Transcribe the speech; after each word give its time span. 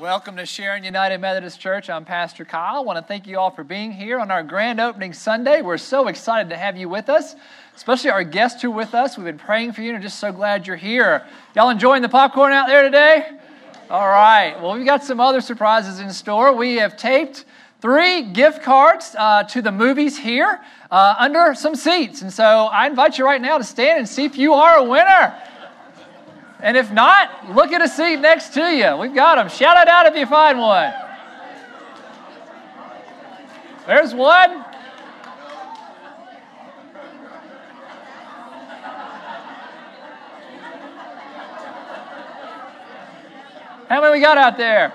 Welcome 0.00 0.36
to 0.36 0.46
Sharon 0.46 0.84
United 0.84 1.18
Methodist 1.18 1.58
Church. 1.58 1.90
I'm 1.90 2.04
Pastor 2.04 2.44
Kyle. 2.44 2.76
I 2.76 2.80
want 2.80 2.98
to 2.98 3.02
thank 3.02 3.26
you 3.26 3.36
all 3.36 3.50
for 3.50 3.64
being 3.64 3.90
here 3.90 4.20
on 4.20 4.30
our 4.30 4.44
grand 4.44 4.80
opening 4.80 5.12
Sunday. 5.12 5.60
We're 5.60 5.76
so 5.76 6.06
excited 6.06 6.50
to 6.50 6.56
have 6.56 6.76
you 6.76 6.88
with 6.88 7.08
us, 7.08 7.34
especially 7.74 8.10
our 8.10 8.22
guests 8.22 8.62
who 8.62 8.70
are 8.70 8.76
with 8.76 8.94
us. 8.94 9.18
We've 9.18 9.24
been 9.24 9.38
praying 9.38 9.72
for 9.72 9.82
you 9.82 9.92
and 9.92 10.00
just 10.00 10.20
so 10.20 10.30
glad 10.30 10.68
you're 10.68 10.76
here. 10.76 11.26
Y'all 11.56 11.70
enjoying 11.70 12.02
the 12.02 12.08
popcorn 12.08 12.52
out 12.52 12.68
there 12.68 12.84
today? 12.84 13.38
All 13.90 14.06
right. 14.06 14.54
Well, 14.62 14.74
we've 14.74 14.86
got 14.86 15.02
some 15.02 15.18
other 15.18 15.40
surprises 15.40 15.98
in 15.98 16.12
store. 16.12 16.54
We 16.54 16.76
have 16.76 16.96
taped 16.96 17.44
three 17.80 18.22
gift 18.22 18.62
cards 18.62 19.16
uh, 19.18 19.42
to 19.44 19.62
the 19.62 19.72
movies 19.72 20.16
here 20.16 20.60
uh, 20.92 21.16
under 21.18 21.54
some 21.54 21.74
seats. 21.74 22.22
And 22.22 22.32
so 22.32 22.44
I 22.44 22.86
invite 22.86 23.18
you 23.18 23.24
right 23.24 23.42
now 23.42 23.58
to 23.58 23.64
stand 23.64 23.98
and 23.98 24.08
see 24.08 24.24
if 24.24 24.38
you 24.38 24.52
are 24.52 24.76
a 24.76 24.84
winner. 24.84 25.36
And 26.60 26.76
if 26.76 26.90
not, 26.90 27.54
look 27.54 27.72
at 27.72 27.82
a 27.82 27.88
seat 27.88 28.16
next 28.16 28.52
to 28.54 28.62
you. 28.62 28.96
We've 28.96 29.14
got 29.14 29.36
them. 29.36 29.48
Shout 29.48 29.76
it 29.80 29.88
out 29.88 30.06
if 30.06 30.16
you 30.16 30.26
find 30.26 30.58
one. 30.58 30.92
There's 33.86 34.12
one. 34.12 34.64
How 43.88 44.02
many 44.02 44.12
we 44.12 44.20
got 44.20 44.36
out 44.36 44.58
there? 44.58 44.92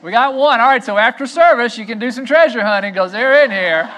We 0.00 0.10
got 0.12 0.34
one. 0.34 0.60
All 0.60 0.68
right, 0.68 0.82
so 0.82 0.96
after 0.96 1.26
service, 1.26 1.76
you 1.76 1.84
can 1.84 1.98
do 1.98 2.10
some 2.10 2.24
treasure 2.24 2.64
hunting 2.64 2.92
because 2.92 3.12
they're 3.12 3.44
in 3.44 3.50
here. 3.50 3.90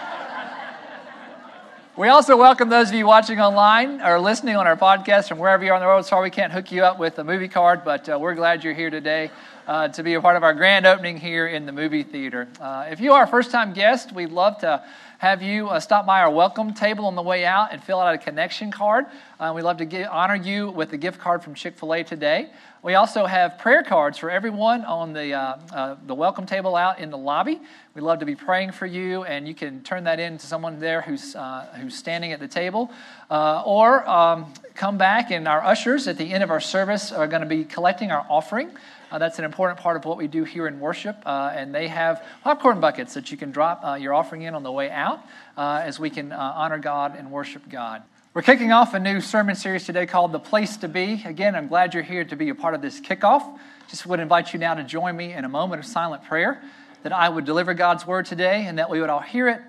We 1.98 2.08
also 2.08 2.36
welcome 2.36 2.68
those 2.68 2.90
of 2.90 2.94
you 2.94 3.06
watching 3.06 3.40
online 3.40 4.02
or 4.02 4.20
listening 4.20 4.54
on 4.56 4.66
our 4.66 4.76
podcast 4.76 5.28
from 5.28 5.38
wherever 5.38 5.64
you 5.64 5.70
are 5.70 5.74
on 5.74 5.80
the 5.80 5.86
world. 5.86 6.04
Sorry 6.04 6.24
we 6.24 6.30
can't 6.30 6.52
hook 6.52 6.70
you 6.70 6.84
up 6.84 6.98
with 6.98 7.18
a 7.18 7.24
movie 7.24 7.48
card, 7.48 7.84
but 7.86 8.06
uh, 8.06 8.18
we're 8.20 8.34
glad 8.34 8.62
you're 8.62 8.74
here 8.74 8.90
today 8.90 9.30
uh, 9.66 9.88
to 9.88 10.02
be 10.02 10.14
a 10.14 10.20
part 10.20 10.36
of 10.36 10.42
our 10.42 10.54
grand 10.54 10.86
opening 10.86 11.16
here 11.16 11.46
in 11.46 11.66
the 11.66 11.72
movie 11.72 12.02
theater. 12.02 12.48
Uh, 12.60 12.86
if 12.88 13.00
you 13.00 13.12
are 13.12 13.24
a 13.24 13.26
first 13.26 13.50
time 13.50 13.72
guest, 13.72 14.12
we'd 14.12 14.30
love 14.30 14.58
to 14.58 14.82
have 15.18 15.42
you 15.42 15.68
uh, 15.68 15.80
stop 15.80 16.06
by 16.06 16.20
our 16.20 16.30
welcome 16.30 16.74
table 16.74 17.06
on 17.06 17.14
the 17.14 17.22
way 17.22 17.44
out 17.44 17.72
and 17.72 17.82
fill 17.82 17.98
out 17.98 18.14
a 18.14 18.18
connection 18.18 18.70
card. 18.70 19.06
Uh, 19.40 19.52
we'd 19.56 19.62
love 19.62 19.78
to 19.78 19.84
get, 19.84 20.08
honor 20.08 20.36
you 20.36 20.70
with 20.70 20.92
a 20.92 20.96
gift 20.96 21.18
card 21.18 21.42
from 21.42 21.54
Chick 21.54 21.76
fil 21.78 21.94
A 21.94 22.04
today. 22.04 22.50
We 22.82 22.94
also 22.94 23.26
have 23.26 23.58
prayer 23.58 23.82
cards 23.82 24.18
for 24.18 24.30
everyone 24.30 24.84
on 24.84 25.12
the, 25.12 25.32
uh, 25.32 25.56
uh, 25.72 25.96
the 26.06 26.14
welcome 26.14 26.46
table 26.46 26.76
out 26.76 27.00
in 27.00 27.10
the 27.10 27.18
lobby. 27.18 27.60
We'd 27.94 28.02
love 28.02 28.20
to 28.20 28.26
be 28.26 28.36
praying 28.36 28.72
for 28.72 28.86
you, 28.86 29.24
and 29.24 29.48
you 29.48 29.54
can 29.54 29.82
turn 29.82 30.04
that 30.04 30.20
in 30.20 30.38
to 30.38 30.46
someone 30.46 30.78
there 30.78 31.00
who's, 31.00 31.34
who's 31.80 31.96
standing 31.96 32.30
at 32.30 32.38
the 32.38 32.46
table. 32.46 32.92
Or 33.28 34.08
um, 34.08 34.52
come 34.74 34.98
back, 34.98 35.32
and 35.32 35.48
our 35.48 35.64
ushers 35.64 36.06
at 36.06 36.18
the 36.18 36.32
end 36.32 36.44
of 36.44 36.50
our 36.50 36.60
service 36.60 37.10
are 37.10 37.26
going 37.26 37.42
to 37.42 37.48
be 37.48 37.64
collecting 37.64 38.12
our 38.12 38.24
offering. 38.28 38.70
Uh, 39.10 39.18
that's 39.18 39.38
an 39.38 39.44
important 39.44 39.78
part 39.78 39.96
of 39.96 40.04
what 40.04 40.16
we 40.16 40.26
do 40.26 40.44
here 40.44 40.66
in 40.66 40.80
worship. 40.80 41.16
Uh, 41.24 41.52
and 41.54 41.74
they 41.74 41.88
have 41.88 42.24
popcorn 42.42 42.80
buckets 42.80 43.14
that 43.14 43.30
you 43.30 43.36
can 43.36 43.52
drop 43.52 43.82
uh, 43.84 43.94
your 43.94 44.14
offering 44.14 44.42
in 44.42 44.54
on 44.54 44.62
the 44.62 44.72
way 44.72 44.90
out 44.90 45.20
uh, 45.56 45.80
as 45.84 45.98
we 46.00 46.10
can 46.10 46.32
uh, 46.32 46.52
honor 46.56 46.78
God 46.78 47.16
and 47.16 47.30
worship 47.30 47.68
God. 47.68 48.02
We're 48.34 48.42
kicking 48.42 48.70
off 48.70 48.92
a 48.92 48.98
new 48.98 49.20
sermon 49.20 49.54
series 49.54 49.86
today 49.86 50.04
called 50.04 50.32
The 50.32 50.38
Place 50.38 50.76
to 50.78 50.88
Be. 50.88 51.22
Again, 51.24 51.54
I'm 51.54 51.68
glad 51.68 51.94
you're 51.94 52.02
here 52.02 52.24
to 52.24 52.36
be 52.36 52.50
a 52.50 52.54
part 52.54 52.74
of 52.74 52.82
this 52.82 53.00
kickoff. 53.00 53.58
Just 53.88 54.04
would 54.06 54.20
invite 54.20 54.52
you 54.52 54.58
now 54.58 54.74
to 54.74 54.84
join 54.84 55.16
me 55.16 55.32
in 55.32 55.44
a 55.44 55.48
moment 55.48 55.80
of 55.80 55.86
silent 55.86 56.24
prayer 56.24 56.62
that 57.02 57.12
I 57.12 57.28
would 57.28 57.44
deliver 57.44 57.72
God's 57.72 58.06
word 58.06 58.26
today 58.26 58.66
and 58.66 58.78
that 58.78 58.90
we 58.90 59.00
would 59.00 59.08
all 59.08 59.20
hear 59.20 59.48
it 59.48 59.60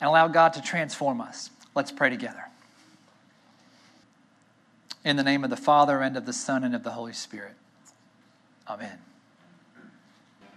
and 0.00 0.08
allow 0.08 0.28
God 0.28 0.54
to 0.54 0.62
transform 0.62 1.20
us. 1.20 1.50
Let's 1.74 1.90
pray 1.90 2.08
together. 2.08 2.44
In 5.04 5.16
the 5.16 5.22
name 5.22 5.44
of 5.44 5.50
the 5.50 5.56
Father, 5.56 6.00
and 6.00 6.16
of 6.16 6.24
the 6.24 6.32
Son, 6.32 6.64
and 6.64 6.74
of 6.74 6.82
the 6.82 6.92
Holy 6.92 7.12
Spirit. 7.12 7.54
Amen. 8.68 8.98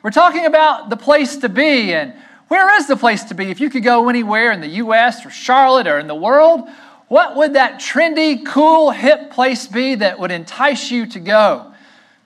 We're 0.02 0.12
talking 0.12 0.46
about 0.46 0.90
the 0.90 0.98
place 0.98 1.38
to 1.38 1.50
be, 1.50 1.94
and 1.94 2.14
where 2.48 2.74
is 2.78 2.88
the 2.88 2.96
place 2.96 3.26
to 3.26 3.34
be? 3.34 3.46
If 3.52 3.60
you 3.60 3.70
could 3.70 3.84
go 3.84 4.08
anywhere 4.08 4.52
in 4.52 4.62
the 4.62 4.68
U.S. 4.68 5.26
or 5.26 5.30
Charlotte 5.30 5.88
or 5.88 6.00
in 6.00 6.08
the 6.08 6.16
world, 6.16 6.70
what 7.10 7.36
would 7.36 7.54
that 7.54 7.80
trendy, 7.82 8.46
cool, 8.46 8.92
hip 8.92 9.32
place 9.32 9.68
be 9.68 9.96
that 9.96 10.20
would 10.20 10.32
entice 10.32 10.92
you 10.92 11.06
to 11.08 11.20
go? 11.20 11.74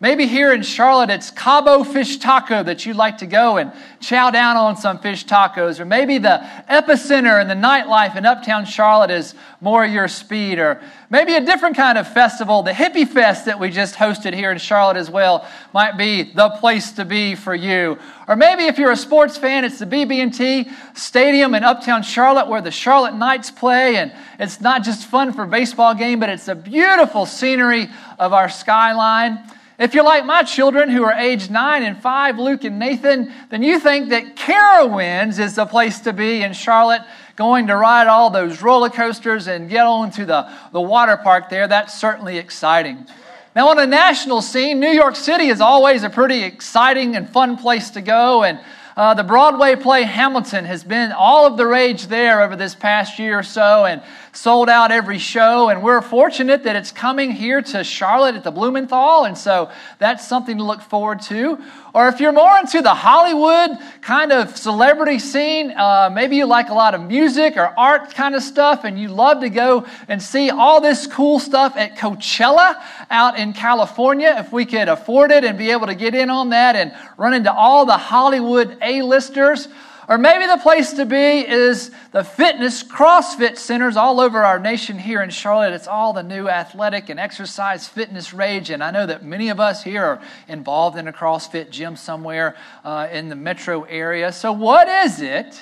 Maybe 0.01 0.25
here 0.25 0.51
in 0.51 0.63
Charlotte, 0.63 1.12
it's 1.12 1.29
Cabo 1.29 1.84
Fish 1.84 2.17
Taco 2.17 2.63
that 2.63 2.88
you'd 2.88 2.95
like 2.95 3.19
to 3.19 3.28
go 3.28 3.57
and 3.57 3.72
chow 4.00 4.31
down 4.31 4.57
on 4.57 4.75
some 4.75 4.97
fish 4.97 5.28
tacos. 5.28 5.79
Or 5.79 5.85
maybe 5.85 6.17
the 6.17 6.41
epicenter 6.67 7.39
and 7.39 7.47
the 7.47 7.53
nightlife 7.53 8.16
in 8.16 8.25
uptown 8.25 8.66
Charlotte 8.66 9.12
is 9.12 9.35
more 9.62 9.85
your 9.85 10.07
speed. 10.07 10.57
Or 10.57 10.81
maybe 11.12 11.35
a 11.35 11.45
different 11.45 11.78
kind 11.78 12.00
of 12.00 12.12
festival, 12.12 12.63
the 12.63 12.72
Hippie 12.72 13.07
Fest 13.07 13.45
that 13.45 13.59
we 13.59 13.69
just 13.69 13.94
hosted 13.94 14.34
here 14.34 14.51
in 14.51 14.57
Charlotte 14.57 14.97
as 14.97 15.12
well, 15.12 15.47
might 15.72 16.00
be 16.00 16.23
the 16.23 16.50
place 16.50 16.94
to 16.94 17.06
be 17.06 17.35
for 17.35 17.53
you. 17.53 18.00
Or 18.28 18.35
maybe 18.35 18.63
if 18.63 18.79
you're 18.79 18.89
a 18.89 18.97
sports 18.97 19.38
fan, 19.38 19.66
it's 19.66 19.78
the 19.78 19.85
BB&T 19.85 20.68
Stadium 20.95 21.53
in 21.53 21.63
uptown 21.63 22.01
Charlotte 22.01 22.47
where 22.47 22.62
the 22.62 22.72
Charlotte 22.72 23.13
Knights 23.13 23.51
play. 23.51 23.97
And 23.97 24.12
it's 24.39 24.62
not 24.62 24.83
just 24.83 25.06
fun 25.06 25.31
for 25.31 25.45
baseball 25.45 25.94
game, 25.94 26.19
but 26.19 26.29
it's 26.29 26.47
the 26.47 26.56
beautiful 26.56 27.28
scenery 27.28 27.88
of 28.18 28.33
our 28.33 28.50
skyline. 28.50 29.38
If 29.81 29.96
you're 29.96 30.03
like 30.03 30.28
my 30.28 30.44
children 30.44 30.90
who 30.90 31.03
are 31.06 31.14
age 31.14 31.50
nine 31.50 31.81
and 31.81 32.00
five, 32.00 32.38
Luke 32.38 32.64
and 32.66 32.78
Nathan, 32.78 33.34
then 33.50 33.64
you 33.64 33.80
think 33.80 34.09
that 34.09 34.36
Carowinds 34.36 35.40
is 35.40 35.56
the 35.56 35.66
place 35.66 36.02
to 36.02 36.14
be 36.14 36.44
in 36.44 36.53
Charlotte, 36.53 37.02
going 37.36 37.66
to 37.66 37.75
ride 37.75 38.06
all 38.06 38.30
those 38.30 38.62
roller 38.62 38.92
coasters 38.92 39.47
and 39.47 39.72
get 39.72 39.88
on 39.88 40.12
to 40.12 40.24
the, 40.24 40.47
the 40.72 40.80
water 40.80 41.18
park 41.18 41.50
there. 41.50 41.68
That's 41.68 42.00
certainly 42.00 42.38
exciting. 42.38 43.08
Now, 43.56 43.69
on 43.69 43.80
a 43.80 43.88
national 43.88 44.44
scene, 44.44 44.80
New 44.80 44.92
York 44.92 45.16
City 45.16 45.47
is 45.47 45.62
always 45.62 46.03
a 46.03 46.12
pretty 46.12 46.44
exciting 46.44 47.16
and 47.16 47.28
fun 47.28 47.58
place 47.58 47.90
to 47.90 48.02
go. 48.02 48.44
And 48.44 48.59
uh, 48.96 49.16
the 49.16 49.24
Broadway 49.24 49.75
play 49.75 50.03
Hamilton 50.03 50.66
has 50.66 50.84
been 50.84 51.12
all 51.12 51.48
of 51.48 51.58
the 51.58 51.66
rage 51.66 52.06
there 52.06 52.44
over 52.44 52.56
this 52.56 52.75
past 52.75 53.18
year 53.18 53.40
or 53.40 53.44
so 53.44 53.86
and 53.86 54.03
sold 54.34 54.69
out 54.69 54.92
every 54.92 55.18
show. 55.18 55.69
And 55.69 55.84
we're 55.84 56.02
fortunate 56.02 56.64
that 56.64 56.75
it's 56.75 56.92
coming 56.92 57.31
here 57.31 57.62
to 57.62 57.84
Charlotte 57.84 58.36
at 58.36 58.44
the 58.44 58.52
Blumenthal. 58.52 59.25
And 59.25 59.38
so 59.38 59.72
that's 60.00 60.28
something 60.28 60.58
to 60.58 60.64
look 60.64 60.81
forward 60.81 61.22
to. 61.24 61.58
Or 61.94 62.08
if 62.08 62.22
you're 62.22 62.31
more 62.31 62.58
into 62.58 62.81
the 62.81 62.94
Hollywood 62.94 63.72
kind 64.02 64.31
of 64.31 64.56
celebrity 64.56 65.19
scene, 65.19 65.72
uh, 65.72 66.09
maybe 66.12 66.38
you 66.38 66.46
like 66.46 66.69
a 66.69 66.74
lot 66.74 66.96
of 66.96 67.02
music 67.02 67.58
or 67.58 67.74
art 67.78 68.14
kind 68.16 68.34
of 68.34 68.42
stuff, 68.42 68.86
and 68.86 68.97
you 68.97 69.09
love 69.09 69.42
to 69.42 69.50
go 69.50 69.86
and 70.08 70.22
see 70.22 70.50
all 70.50 70.80
this 70.80 71.06
cool 71.06 71.38
stuff 71.38 71.75
at 71.75 71.98
Coachella 71.98 72.81
out 73.09 73.38
in 73.38 73.52
California. 73.52 74.36
If 74.38 74.53
we 74.53 74.66
could 74.66 74.88
afford 74.88 75.31
it 75.31 75.44
and 75.44 75.58
be 75.58 75.72
able 75.72 75.88
to 75.88 75.96
get 75.96 76.16
in 76.16 76.30
on 76.30 76.50
that 76.50 76.78
and 76.78 76.94
run 77.18 77.34
into 77.34 77.53
all 77.53 77.86
the 77.86 77.98
Hollywood 77.98 78.78
A-listers. 78.81 79.68
Or 80.11 80.17
maybe 80.17 80.45
the 80.45 80.57
place 80.57 80.91
to 80.95 81.05
be 81.05 81.39
is 81.47 81.89
the 82.11 82.25
fitness 82.25 82.83
CrossFit 82.83 83.57
centers 83.57 83.95
all 83.95 84.19
over 84.19 84.44
our 84.44 84.59
nation 84.59 84.99
here 84.99 85.22
in 85.22 85.29
Charlotte. 85.29 85.72
It's 85.72 85.88
all 85.88 86.11
the 86.11 86.22
new 86.22 86.49
athletic 86.49 87.07
and 87.07 87.17
exercise 87.17 87.88
fitness 87.88 88.33
rage. 88.33 88.71
And 88.71 88.83
I 88.83 88.91
know 88.91 89.05
that 89.05 89.23
many 89.23 89.47
of 89.47 89.61
us 89.61 89.85
here 89.85 90.03
are 90.03 90.21
involved 90.50 90.97
in 90.97 91.07
a 91.07 91.13
CrossFit 91.13 91.69
gym 91.69 91.95
somewhere 91.95 92.57
uh, 92.83 93.07
in 93.09 93.29
the 93.29 93.38
metro 93.38 93.83
area. 93.83 94.33
So, 94.33 94.51
what 94.51 94.89
is 94.89 95.21
it 95.21 95.61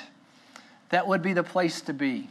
that 0.90 1.08
would 1.08 1.22
be 1.22 1.34
the 1.34 1.44
place 1.44 1.82
to 1.82 1.94
be? 1.94 2.28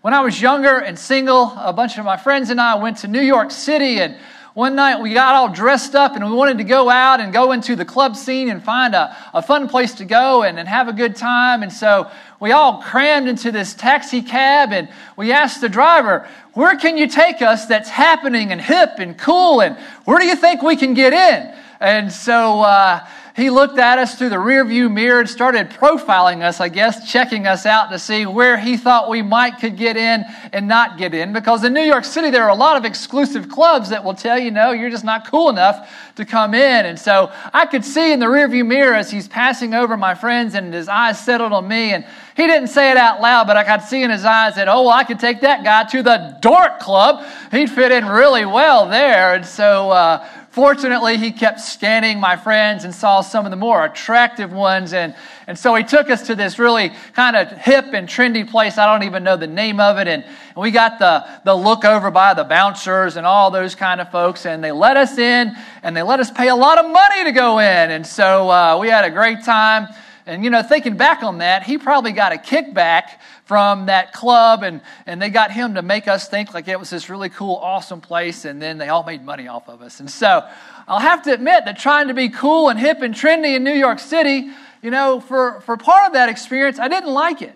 When 0.00 0.12
I 0.12 0.22
was 0.22 0.42
younger 0.42 0.78
and 0.78 0.98
single, 0.98 1.52
a 1.56 1.72
bunch 1.72 1.98
of 1.98 2.04
my 2.04 2.16
friends 2.16 2.50
and 2.50 2.60
I 2.60 2.74
went 2.74 2.96
to 2.98 3.06
New 3.06 3.22
York 3.22 3.52
City 3.52 4.00
and 4.00 4.16
one 4.54 4.76
night 4.76 5.02
we 5.02 5.12
got 5.12 5.34
all 5.34 5.48
dressed 5.48 5.96
up 5.96 6.14
and 6.14 6.24
we 6.24 6.30
wanted 6.30 6.58
to 6.58 6.64
go 6.64 6.88
out 6.88 7.20
and 7.20 7.32
go 7.32 7.50
into 7.50 7.74
the 7.74 7.84
club 7.84 8.14
scene 8.14 8.48
and 8.48 8.62
find 8.62 8.94
a, 8.94 9.16
a 9.34 9.42
fun 9.42 9.68
place 9.68 9.94
to 9.94 10.04
go 10.04 10.44
and, 10.44 10.60
and 10.60 10.68
have 10.68 10.86
a 10.86 10.92
good 10.92 11.16
time. 11.16 11.64
And 11.64 11.72
so 11.72 12.08
we 12.38 12.52
all 12.52 12.80
crammed 12.80 13.26
into 13.26 13.50
this 13.50 13.74
taxi 13.74 14.22
cab 14.22 14.72
and 14.72 14.88
we 15.16 15.32
asked 15.32 15.60
the 15.60 15.68
driver, 15.68 16.28
Where 16.52 16.76
can 16.76 16.96
you 16.96 17.08
take 17.08 17.42
us 17.42 17.66
that's 17.66 17.88
happening 17.88 18.52
and 18.52 18.60
hip 18.60 18.90
and 18.98 19.18
cool? 19.18 19.60
And 19.60 19.76
where 20.04 20.20
do 20.20 20.26
you 20.26 20.36
think 20.36 20.62
we 20.62 20.76
can 20.76 20.94
get 20.94 21.12
in? 21.12 21.52
And 21.80 22.12
so, 22.12 22.60
uh, 22.60 23.04
he 23.34 23.50
looked 23.50 23.78
at 23.78 23.98
us 23.98 24.16
through 24.16 24.28
the 24.28 24.36
rearview 24.36 24.88
mirror 24.88 25.18
and 25.18 25.28
started 25.28 25.68
profiling 25.68 26.42
us, 26.42 26.60
I 26.60 26.68
guess, 26.68 27.10
checking 27.10 27.48
us 27.48 27.66
out 27.66 27.90
to 27.90 27.98
see 27.98 28.26
where 28.26 28.56
he 28.56 28.76
thought 28.76 29.10
we 29.10 29.22
might 29.22 29.58
could 29.58 29.76
get 29.76 29.96
in 29.96 30.24
and 30.52 30.68
not 30.68 30.98
get 30.98 31.14
in. 31.14 31.32
Because 31.32 31.64
in 31.64 31.74
New 31.74 31.82
York 31.82 32.04
City, 32.04 32.30
there 32.30 32.44
are 32.44 32.50
a 32.50 32.54
lot 32.54 32.76
of 32.76 32.84
exclusive 32.84 33.48
clubs 33.48 33.88
that 33.88 34.04
will 34.04 34.14
tell 34.14 34.38
you, 34.38 34.52
no, 34.52 34.70
you're 34.70 34.88
just 34.88 35.02
not 35.02 35.28
cool 35.28 35.48
enough 35.48 35.90
to 36.14 36.24
come 36.24 36.54
in. 36.54 36.86
And 36.86 36.96
so 36.96 37.32
I 37.52 37.66
could 37.66 37.84
see 37.84 38.12
in 38.12 38.20
the 38.20 38.26
rearview 38.26 38.64
mirror 38.64 38.94
as 38.94 39.10
he's 39.10 39.26
passing 39.26 39.74
over 39.74 39.96
my 39.96 40.14
friends 40.14 40.54
and 40.54 40.72
his 40.72 40.86
eyes 40.86 41.18
settled 41.18 41.52
on 41.52 41.66
me. 41.66 41.92
And 41.92 42.06
he 42.36 42.46
didn't 42.46 42.68
say 42.68 42.92
it 42.92 42.96
out 42.96 43.20
loud, 43.20 43.48
but 43.48 43.56
I 43.56 43.64
could 43.64 43.84
see 43.84 44.04
in 44.04 44.10
his 44.10 44.24
eyes 44.24 44.54
that, 44.54 44.68
oh, 44.68 44.82
well, 44.82 44.90
I 44.90 45.02
could 45.02 45.18
take 45.18 45.40
that 45.40 45.64
guy 45.64 45.82
to 45.90 46.04
the 46.04 46.38
Dork 46.40 46.78
Club. 46.78 47.26
He'd 47.50 47.68
fit 47.68 47.90
in 47.90 48.06
really 48.06 48.46
well 48.46 48.88
there. 48.88 49.34
And 49.34 49.44
so, 49.44 49.90
uh, 49.90 50.24
Fortunately, 50.54 51.16
he 51.16 51.32
kept 51.32 51.58
scanning 51.58 52.20
my 52.20 52.36
friends 52.36 52.84
and 52.84 52.94
saw 52.94 53.22
some 53.22 53.44
of 53.44 53.50
the 53.50 53.56
more 53.56 53.84
attractive 53.84 54.52
ones. 54.52 54.92
And, 54.92 55.12
and 55.48 55.58
so 55.58 55.74
he 55.74 55.82
took 55.82 56.08
us 56.08 56.28
to 56.28 56.36
this 56.36 56.60
really 56.60 56.92
kind 57.12 57.34
of 57.34 57.50
hip 57.50 57.86
and 57.92 58.08
trendy 58.08 58.48
place. 58.48 58.78
I 58.78 58.86
don't 58.86 59.04
even 59.04 59.24
know 59.24 59.36
the 59.36 59.48
name 59.48 59.80
of 59.80 59.98
it. 59.98 60.06
And, 60.06 60.22
and 60.22 60.56
we 60.56 60.70
got 60.70 61.00
the, 61.00 61.26
the 61.44 61.56
look 61.56 61.84
over 61.84 62.08
by 62.12 62.34
the 62.34 62.44
bouncers 62.44 63.16
and 63.16 63.26
all 63.26 63.50
those 63.50 63.74
kind 63.74 64.00
of 64.00 64.12
folks. 64.12 64.46
And 64.46 64.62
they 64.62 64.70
let 64.70 64.96
us 64.96 65.18
in 65.18 65.56
and 65.82 65.96
they 65.96 66.02
let 66.02 66.20
us 66.20 66.30
pay 66.30 66.46
a 66.46 66.54
lot 66.54 66.78
of 66.78 66.88
money 66.88 67.24
to 67.24 67.32
go 67.32 67.58
in. 67.58 67.90
And 67.90 68.06
so 68.06 68.48
uh, 68.48 68.78
we 68.78 68.86
had 68.86 69.04
a 69.04 69.10
great 69.10 69.42
time. 69.42 69.88
And, 70.24 70.44
you 70.44 70.50
know, 70.50 70.62
thinking 70.62 70.96
back 70.96 71.24
on 71.24 71.38
that, 71.38 71.64
he 71.64 71.78
probably 71.78 72.12
got 72.12 72.32
a 72.32 72.36
kickback 72.36 73.18
from 73.44 73.86
that 73.86 74.12
club, 74.12 74.62
and, 74.62 74.80
and 75.06 75.20
they 75.20 75.28
got 75.28 75.52
him 75.52 75.74
to 75.74 75.82
make 75.82 76.08
us 76.08 76.28
think 76.28 76.54
like 76.54 76.66
it 76.66 76.78
was 76.78 76.90
this 76.90 77.10
really 77.10 77.28
cool, 77.28 77.56
awesome 77.56 78.00
place, 78.00 78.44
and 78.44 78.60
then 78.60 78.78
they 78.78 78.88
all 78.88 79.04
made 79.04 79.22
money 79.24 79.48
off 79.48 79.68
of 79.68 79.82
us. 79.82 80.00
And 80.00 80.10
so 80.10 80.48
I'll 80.88 80.98
have 80.98 81.22
to 81.24 81.32
admit 81.32 81.66
that 81.66 81.78
trying 81.78 82.08
to 82.08 82.14
be 82.14 82.30
cool 82.30 82.70
and 82.70 82.78
hip 82.78 83.02
and 83.02 83.14
trendy 83.14 83.54
in 83.54 83.62
New 83.62 83.74
York 83.74 83.98
City, 83.98 84.50
you 84.82 84.90
know, 84.90 85.20
for, 85.20 85.60
for 85.62 85.76
part 85.76 86.06
of 86.06 86.12
that 86.14 86.28
experience, 86.28 86.78
I 86.78 86.88
didn't 86.88 87.12
like 87.12 87.42
it. 87.42 87.54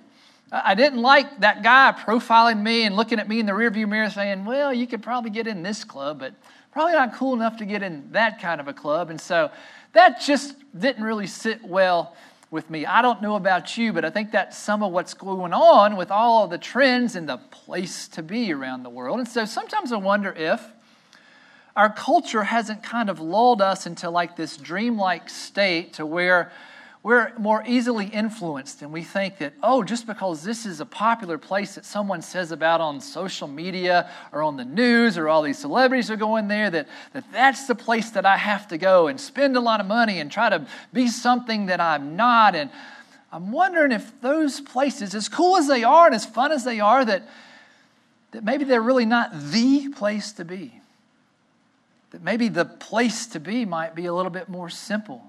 I 0.51 0.75
didn't 0.75 1.01
like 1.01 1.41
that 1.41 1.63
guy 1.63 1.95
profiling 1.99 2.63
me 2.63 2.85
and 2.85 2.97
looking 2.97 3.19
at 3.19 3.29
me 3.29 3.41
in 3.41 3.47
the 3.47 3.53
rearview 3.53 3.89
mirror 3.89 4.09
saying, 4.09 4.47
well, 4.47 4.73
you 4.73 4.87
could 4.87 5.03
probably 5.03 5.31
get 5.31 5.47
in 5.47 5.63
this 5.63 5.85
club, 5.85 6.21
but 6.21 6.33
probably 6.73 6.95
not 6.95 7.15
cool 7.15 7.35
enough 7.35 7.59
to 7.59 7.67
get 7.67 7.83
in 7.83 8.11
that 8.13 8.41
kind 8.41 8.61
of 8.61 8.69
a 8.69 8.73
club. 8.73 9.11
And 9.11 9.21
so 9.21 9.51
that 9.93 10.21
just 10.21 10.55
didn't 10.79 11.03
really 11.03 11.27
sit 11.27 11.63
well 11.65 12.15
with 12.51 12.71
me. 12.71 12.87
I 12.87 13.03
don't 13.03 13.21
know 13.21 13.37
about 13.37 13.77
you, 13.77 13.93
but 13.93 14.05
I 14.05 14.11
think 14.11 14.33
that's 14.33 14.57
some 14.57 14.83
of 14.83 14.93
what's 14.93 15.15
going 15.15 15.53
on 15.53 15.97
with 15.97 16.11
all 16.11 16.45
of 16.45 16.51
the 16.51 16.59
trends 16.59 17.15
and 17.15 17.29
the 17.29 17.37
place 17.37 18.09
to 18.09 18.23
be 18.23 18.53
around 18.53 18.83
the 18.83 18.91
world. 18.91 19.19
And 19.19 19.29
so 19.29 19.45
sometimes 19.45 19.93
I 19.93 19.97
wonder 19.97 20.33
if 20.33 20.63
our 21.77 21.93
culture 21.93 22.45
hasn't 22.45 22.83
kind 22.83 23.11
of 23.11 23.21
lulled 23.21 23.61
us 23.61 23.87
into 23.87 24.11
like 24.11 24.37
this 24.37 24.57
dreamlike 24.57 25.29
state 25.29 25.93
to 25.95 26.07
where 26.07 26.51
we're 27.09 27.33
more 27.39 27.65
easily 27.67 28.05
influenced 28.05 28.83
and 28.83 28.93
we 28.93 29.03
think 29.03 29.39
that, 29.39 29.55
oh, 29.63 29.83
just 29.83 30.07
because 30.07 30.43
this 30.43 30.67
is 30.67 30.81
a 30.81 30.85
popular 30.85 31.39
place 31.39 31.75
that 31.77 31.87
someone 31.87 32.21
says 32.21 32.53
about 32.53 32.83
on 32.83 33.01
social 33.01 33.49
media 33.49 34.11
or 34.31 34.43
on 34.43 34.59
the 34.59 34.65
news 34.67 35.17
or 35.17 35.27
all 35.27 35.41
these 35.41 35.57
celebrities 35.57 36.11
are 36.11 36.19
going 36.19 36.49
there, 36.49 36.69
that, 36.69 36.87
that 37.15 37.25
that's 37.33 37.67
the 37.67 37.75
place 37.75 38.11
that 38.11 38.27
I 38.27 38.37
have 38.37 38.69
to 38.69 38.77
go 38.77 39.07
and 39.07 39.19
spend 39.19 39.57
a 39.57 39.61
lot 39.61 39.81
of 39.81 39.87
money 39.87 40.21
and 40.21 40.31
try 40.31 40.51
to 40.51 40.67
be 40.93 41.09
something 41.09 41.65
that 41.67 41.81
I'm 41.81 42.15
not. 42.15 42.55
And 42.55 42.69
I'm 43.33 43.53
wondering 43.53 43.91
if 43.91 44.21
those 44.21 44.61
places, 44.61 45.15
as 45.15 45.31
cool 45.31 45.57
as 45.57 45.67
they 45.67 45.85
are 45.85 46.05
and 46.05 46.15
as 46.15 46.27
fun 46.27 46.53
as 46.53 46.63
they 46.63 46.79
are, 46.79 47.07
that, 47.07 47.27
that 48.33 48.45
maybe 48.45 48.67
they're 48.67 48.83
really 48.83 49.07
not 49.07 49.31
the 49.33 49.89
place 49.97 50.33
to 50.33 50.45
be. 50.45 50.79
That 52.11 52.23
maybe 52.23 52.49
the 52.49 52.67
place 52.67 53.29
to 53.29 53.41
be 53.41 53.65
might 53.65 53.95
be 53.95 54.05
a 54.05 54.13
little 54.13 54.31
bit 54.31 54.51
more 54.51 54.69
simple 54.69 55.23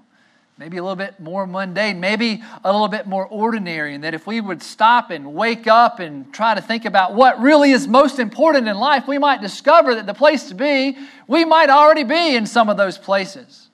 maybe 0.60 0.76
a 0.76 0.82
little 0.82 0.94
bit 0.94 1.18
more 1.18 1.46
mundane, 1.46 2.00
maybe 2.00 2.42
a 2.62 2.70
little 2.70 2.86
bit 2.86 3.06
more 3.06 3.26
ordinary, 3.28 3.94
and 3.94 4.04
that 4.04 4.12
if 4.12 4.26
we 4.26 4.42
would 4.42 4.62
stop 4.62 5.10
and 5.10 5.32
wake 5.32 5.66
up 5.66 6.00
and 6.00 6.34
try 6.34 6.54
to 6.54 6.60
think 6.60 6.84
about 6.84 7.14
what 7.14 7.40
really 7.40 7.70
is 7.70 7.88
most 7.88 8.18
important 8.18 8.68
in 8.68 8.76
life, 8.76 9.08
we 9.08 9.16
might 9.16 9.40
discover 9.40 9.94
that 9.94 10.04
the 10.04 10.12
place 10.12 10.48
to 10.48 10.54
be, 10.54 10.98
we 11.26 11.46
might 11.46 11.70
already 11.70 12.04
be 12.04 12.36
in 12.36 12.44
some 12.44 12.68
of 12.68 12.76
those 12.76 12.98
places. 12.98 13.70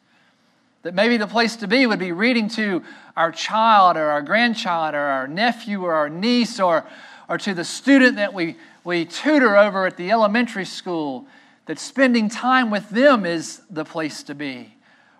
That 0.82 0.94
maybe 0.94 1.16
the 1.16 1.26
place 1.26 1.56
to 1.56 1.66
be 1.66 1.88
would 1.88 1.98
be 1.98 2.12
reading 2.12 2.48
to 2.50 2.84
our 3.16 3.32
child 3.32 3.96
or 3.96 4.04
our 4.04 4.22
grandchild 4.22 4.94
or 4.94 5.00
our 5.00 5.26
nephew 5.26 5.82
or 5.82 5.92
our 5.92 6.08
niece 6.08 6.60
or, 6.60 6.86
or 7.28 7.36
to 7.36 7.52
the 7.52 7.64
student 7.64 8.14
that 8.14 8.32
we, 8.32 8.54
we 8.84 9.06
tutor 9.06 9.56
over 9.56 9.86
at 9.86 9.96
the 9.96 10.12
elementary 10.12 10.64
school, 10.64 11.26
that 11.64 11.80
spending 11.80 12.28
time 12.28 12.70
with 12.70 12.88
them 12.90 13.26
is 13.26 13.62
the 13.70 13.84
place 13.84 14.22
to 14.22 14.36
be 14.36 14.75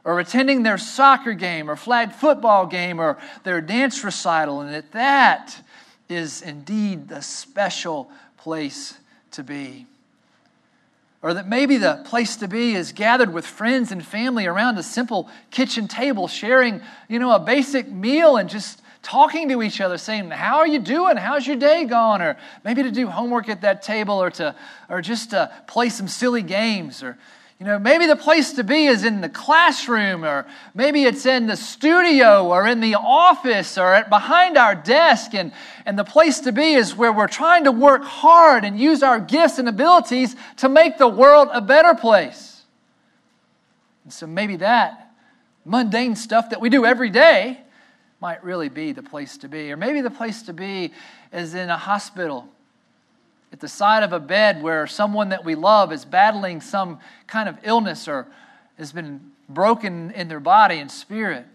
or 0.07 0.21
attending 0.21 0.63
their 0.63 0.79
soccer 0.79 1.33
game 1.35 1.69
or 1.69 1.75
flag 1.75 2.13
football 2.13 2.65
game 2.65 3.01
or 3.01 3.19
their 3.43 3.61
dance 3.61 4.05
recital, 4.05 4.61
and 4.61 4.73
that 4.73 4.93
that 4.93 5.61
is 6.09 6.43
indeed 6.43 7.09
the 7.09 7.21
special 7.21 8.09
place 8.39 8.97
to 9.33 9.43
be. 9.43 9.85
Or 11.23 11.35
that 11.35 11.49
maybe 11.49 11.77
the 11.77 12.05
place 12.07 12.37
to 12.37 12.47
be 12.47 12.77
is 12.77 12.93
gathered 12.93 13.35
with 13.35 13.45
friends 13.45 13.91
and 13.91 14.05
family 14.05 14.47
around 14.47 14.79
a 14.79 14.83
simple 14.85 15.29
kitchen 15.51 15.89
table, 15.89 16.29
sharing, 16.29 16.81
you 17.09 17.19
know, 17.19 17.33
a 17.33 17.41
basic 17.41 17.89
meal 17.89 18.37
and 18.37 18.49
just 18.49 18.81
talking 19.03 19.49
to 19.49 19.61
each 19.61 19.81
other, 19.81 19.99
saying, 19.99 20.31
How 20.31 20.59
are 20.59 20.69
you 20.69 20.79
doing? 20.79 21.17
How's 21.17 21.49
your 21.49 21.57
day 21.57 21.85
gone? 21.85 22.23
Or 22.23 22.37
maybe 22.65 22.85
to 22.85 22.93
do 22.93 23.09
homework 23.09 23.49
at 23.49 23.63
that 23.63 23.83
table 23.83 24.23
or 24.23 24.31
to 24.33 24.55
or 24.89 25.03
just 25.03 25.31
to 25.31 25.51
play 25.67 25.89
some 25.89 26.07
silly 26.07 26.43
games 26.43 27.03
or 27.03 27.19
you 27.59 27.65
know, 27.65 27.79
maybe 27.79 28.07
the 28.07 28.17
place 28.17 28.53
to 28.55 28.65
be 28.65 28.85
is 28.85 29.03
in 29.03 29.23
the 29.23 29.31
classroom, 29.31 30.25
or 30.25 30.47
maybe 30.75 31.05
it's 31.05 31.25
in 31.25 31.47
the 31.47 31.57
studio, 31.57 32.47
or 32.49 32.67
in 32.67 32.81
the 32.81 32.97
office, 32.97 33.79
or 33.79 34.05
behind 34.11 34.59
our 34.59 34.75
desk. 34.75 35.33
And, 35.35 35.53
and 35.87 35.99
the 35.99 36.05
place 36.05 36.41
to 36.41 36.53
be 36.53 36.75
is 36.75 36.95
where 36.95 37.13
we're 37.13 37.29
trying 37.29 37.65
to 37.65 37.73
work 37.73 38.05
hard 38.05 38.65
and 38.65 38.79
use 38.79 39.03
our 39.03 39.19
gifts 39.19 39.59
and 39.59 39.69
abilities 39.69 40.37
to 40.57 40.69
make 40.69 40.99
the 40.99 41.09
world 41.09 41.49
a 41.51 41.63
better 41.63 41.95
place. 41.95 42.63
And 44.05 44.13
so 44.13 44.27
maybe 44.27 44.57
that 44.57 45.15
mundane 45.65 46.15
stuff 46.15 46.51
that 46.51 46.61
we 46.61 46.69
do 46.69 46.85
every 46.85 47.11
day 47.11 47.61
might 48.21 48.45
really 48.45 48.69
be 48.69 48.93
the 48.93 49.03
place 49.03 49.39
to 49.39 49.49
be. 49.49 49.73
Or 49.73 49.79
maybe 49.79 50.03
the 50.03 50.11
place 50.11 50.43
to 50.43 50.53
be 50.53 50.93
is 51.33 51.55
in 51.55 51.71
a 51.71 51.77
hospital 51.77 52.49
at 53.53 53.61
the 53.61 53.69
side 53.69 54.03
of 54.03 54.13
a 54.13 54.21
bed 54.21 54.63
where 54.63 54.87
someone 54.87 55.31
that 55.31 55.45
we 55.45 55.55
love 55.55 55.93
is 55.93 56.05
battling 56.05 56.61
some 56.61 56.99
kind 57.27 57.49
of 57.49 57.57
illness 57.63 58.09
or 58.09 58.27
has 58.77 58.93
been 58.93 59.33
broken 59.49 60.11
in 60.11 60.29
their 60.29 60.41
body 60.41 60.79
and 60.79 60.91
spirit. 60.91 61.47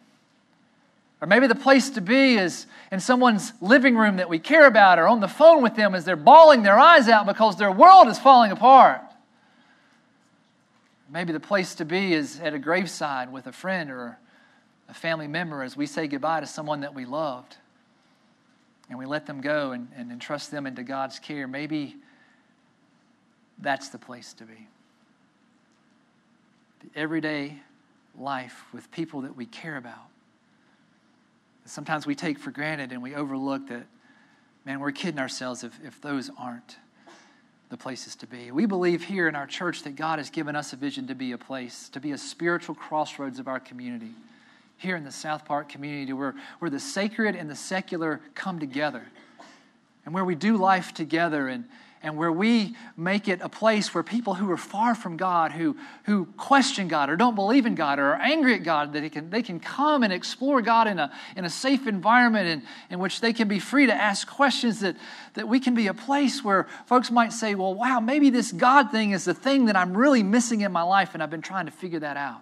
Or 1.22 1.28
maybe 1.28 1.46
the 1.46 1.56
place 1.56 1.92
to 1.92 2.02
be 2.02 2.36
is 2.36 2.66
in 2.92 3.00
someone's 3.00 3.54
living 3.62 3.96
room 3.96 4.16
that 4.16 4.30
we 4.30 4.40
care 4.40 4.66
about 4.66 4.98
or 4.98 5.08
on 5.08 5.20
the 5.20 5.28
phone 5.28 5.62
with 5.62 5.76
them 5.76 5.94
as 5.94 6.04
they're 6.04 6.16
bawling 6.16 6.64
their 6.64 6.80
eyes 6.80 7.08
out 7.08 7.28
because 7.28 7.58
their 7.58 7.72
world 7.72 8.08
is 8.08 8.18
falling 8.18 8.52
apart. 8.52 9.02
Maybe 11.12 11.34
the 11.34 11.40
place 11.40 11.76
to 11.76 11.86
be 11.86 12.14
is 12.14 12.40
at 12.40 12.54
a 12.54 12.60
graveside 12.60 13.32
with 13.32 13.46
a 13.46 13.52
friend 13.52 13.92
or 13.92 14.18
a 14.90 14.94
family 14.94 15.28
member 15.28 15.62
as 15.62 15.78
we 15.78 15.86
say 15.86 16.08
goodbye 16.08 16.40
to 16.40 16.48
someone 16.48 16.82
that 16.82 16.96
we 16.96 17.06
loved 17.06 17.58
and 18.92 19.00
we 19.00 19.06
let 19.06 19.26
them 19.26 19.40
go 19.40 19.72
and, 19.72 19.88
and 19.96 20.12
entrust 20.12 20.52
them 20.52 20.68
into 20.68 20.84
God's 20.84 21.18
care, 21.18 21.48
maybe 21.48 21.96
that's 23.58 23.88
the 23.88 23.98
place 23.98 24.34
to 24.34 24.44
be. 24.44 24.68
The 26.82 27.00
everyday 27.00 27.58
life 28.20 28.66
with 28.74 28.92
people 28.92 29.22
that 29.22 29.38
we 29.38 29.46
care 29.46 29.78
about. 29.78 30.10
Sometimes 31.64 32.06
we 32.06 32.16
take 32.16 32.38
for 32.38 32.52
granted 32.52 32.92
and 32.92 33.02
we 33.02 33.16
overlook 33.16 33.70
that, 33.70 33.86
man, 34.66 34.82
we're 34.82 34.92
kidding 34.92 35.22
ourselves 35.22 35.64
if, 35.64 35.80
if 35.86 36.02
those 36.02 36.30
aren't 36.38 36.76
the 37.70 37.78
places 37.78 38.18
to 38.18 38.28
be. 38.28 38.52
We 38.52 38.66
believe 38.66 39.06
here 39.06 39.30
in 39.30 39.36
our 39.36 39.48
church 39.48 39.84
that 39.84 39.96
God 39.96 40.20
has 40.20 40.30
given 40.30 40.54
us 40.54 40.74
a 40.74 40.76
vision 40.76 41.08
to 41.08 41.16
be 41.16 41.32
a 41.32 41.38
place, 41.38 41.88
to 41.90 42.02
be 42.02 42.12
a 42.12 42.18
spiritual 42.18 42.76
crossroads 42.76 43.40
of 43.40 43.48
our 43.48 43.62
community 43.62 44.12
here 44.82 44.96
in 44.96 45.04
the 45.04 45.12
South 45.12 45.46
Park 45.46 45.70
community 45.70 46.12
where, 46.12 46.34
where 46.58 46.72
the 46.72 46.80
sacred 46.80 47.36
and 47.36 47.48
the 47.48 47.56
secular 47.56 48.20
come 48.34 48.60
together. 48.60 49.06
And 50.06 50.14
where 50.14 50.26
we 50.26 50.34
do 50.34 50.58
life 50.58 50.92
together 50.92 51.48
and, 51.48 51.66
and 52.02 52.18
where 52.18 52.32
we 52.32 52.76
make 52.98 53.28
it 53.28 53.42
a 53.44 53.50
place 53.50 53.94
where 53.94 54.04
people 54.04 54.34
who 54.34 54.50
are 54.50 54.58
far 54.58 54.96
from 54.96 55.18
God, 55.18 55.52
who, 55.52 55.78
who 56.06 56.26
question 56.36 56.88
God 56.88 57.12
or 57.12 57.16
don't 57.16 57.36
believe 57.36 57.68
in 57.68 57.76
God 57.76 58.00
or 58.00 58.14
are 58.14 58.20
angry 58.20 58.56
at 58.56 58.64
God, 58.64 58.92
that 58.94 59.02
they 59.02 59.10
can, 59.10 59.30
they 59.30 59.44
can 59.44 59.60
come 59.60 60.02
and 60.02 60.12
explore 60.12 60.64
God 60.64 60.88
in 60.88 60.98
a, 60.98 61.12
in 61.36 61.46
a 61.46 61.50
safe 61.50 61.86
environment 61.86 62.48
in, 62.48 62.64
in 62.90 62.98
which 62.98 63.22
they 63.22 63.34
can 63.34 63.48
be 63.48 63.60
free 63.60 63.86
to 63.86 63.94
ask 63.94 64.28
questions, 64.28 64.80
that, 64.80 64.96
that 65.36 65.48
we 65.48 65.60
can 65.60 65.76
be 65.76 65.86
a 65.86 65.94
place 65.94 66.44
where 66.44 66.68
folks 66.88 67.12
might 67.12 67.34
say, 67.34 67.54
well, 67.54 67.76
wow, 67.76 68.00
maybe 68.00 68.32
this 68.32 68.52
God 68.52 68.90
thing 68.90 69.12
is 69.12 69.26
the 69.26 69.36
thing 69.36 69.66
that 69.66 69.76
I'm 69.76 69.96
really 69.96 70.24
missing 70.24 70.62
in 70.62 70.72
my 70.72 70.82
life 70.82 71.14
and 71.14 71.22
I've 71.22 71.30
been 71.30 71.44
trying 71.44 71.68
to 71.68 71.72
figure 71.72 72.00
that 72.00 72.18
out 72.18 72.42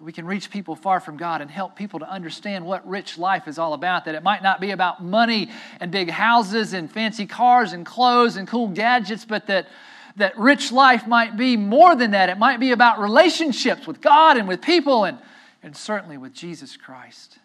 we 0.00 0.12
can 0.12 0.26
reach 0.26 0.50
people 0.50 0.74
far 0.74 1.00
from 1.00 1.16
God 1.16 1.40
and 1.40 1.50
help 1.50 1.76
people 1.76 2.00
to 2.00 2.10
understand 2.10 2.66
what 2.66 2.86
rich 2.86 3.16
life 3.16 3.46
is 3.46 3.58
all 3.58 3.74
about. 3.74 4.04
That 4.04 4.14
it 4.14 4.22
might 4.22 4.42
not 4.42 4.60
be 4.60 4.72
about 4.72 5.02
money 5.02 5.50
and 5.80 5.90
big 5.90 6.10
houses 6.10 6.72
and 6.72 6.90
fancy 6.90 7.26
cars 7.26 7.72
and 7.72 7.86
clothes 7.86 8.36
and 8.36 8.46
cool 8.46 8.68
gadgets, 8.68 9.24
but 9.24 9.46
that, 9.46 9.68
that 10.16 10.36
rich 10.38 10.72
life 10.72 11.06
might 11.06 11.36
be 11.36 11.56
more 11.56 11.94
than 11.94 12.10
that. 12.10 12.28
It 12.28 12.38
might 12.38 12.60
be 12.60 12.72
about 12.72 13.00
relationships 13.00 13.86
with 13.86 14.00
God 14.00 14.36
and 14.36 14.48
with 14.48 14.60
people 14.60 15.04
and, 15.04 15.18
and 15.62 15.76
certainly 15.76 16.18
with 16.18 16.34
Jesus 16.34 16.76
Christ. 16.76 17.38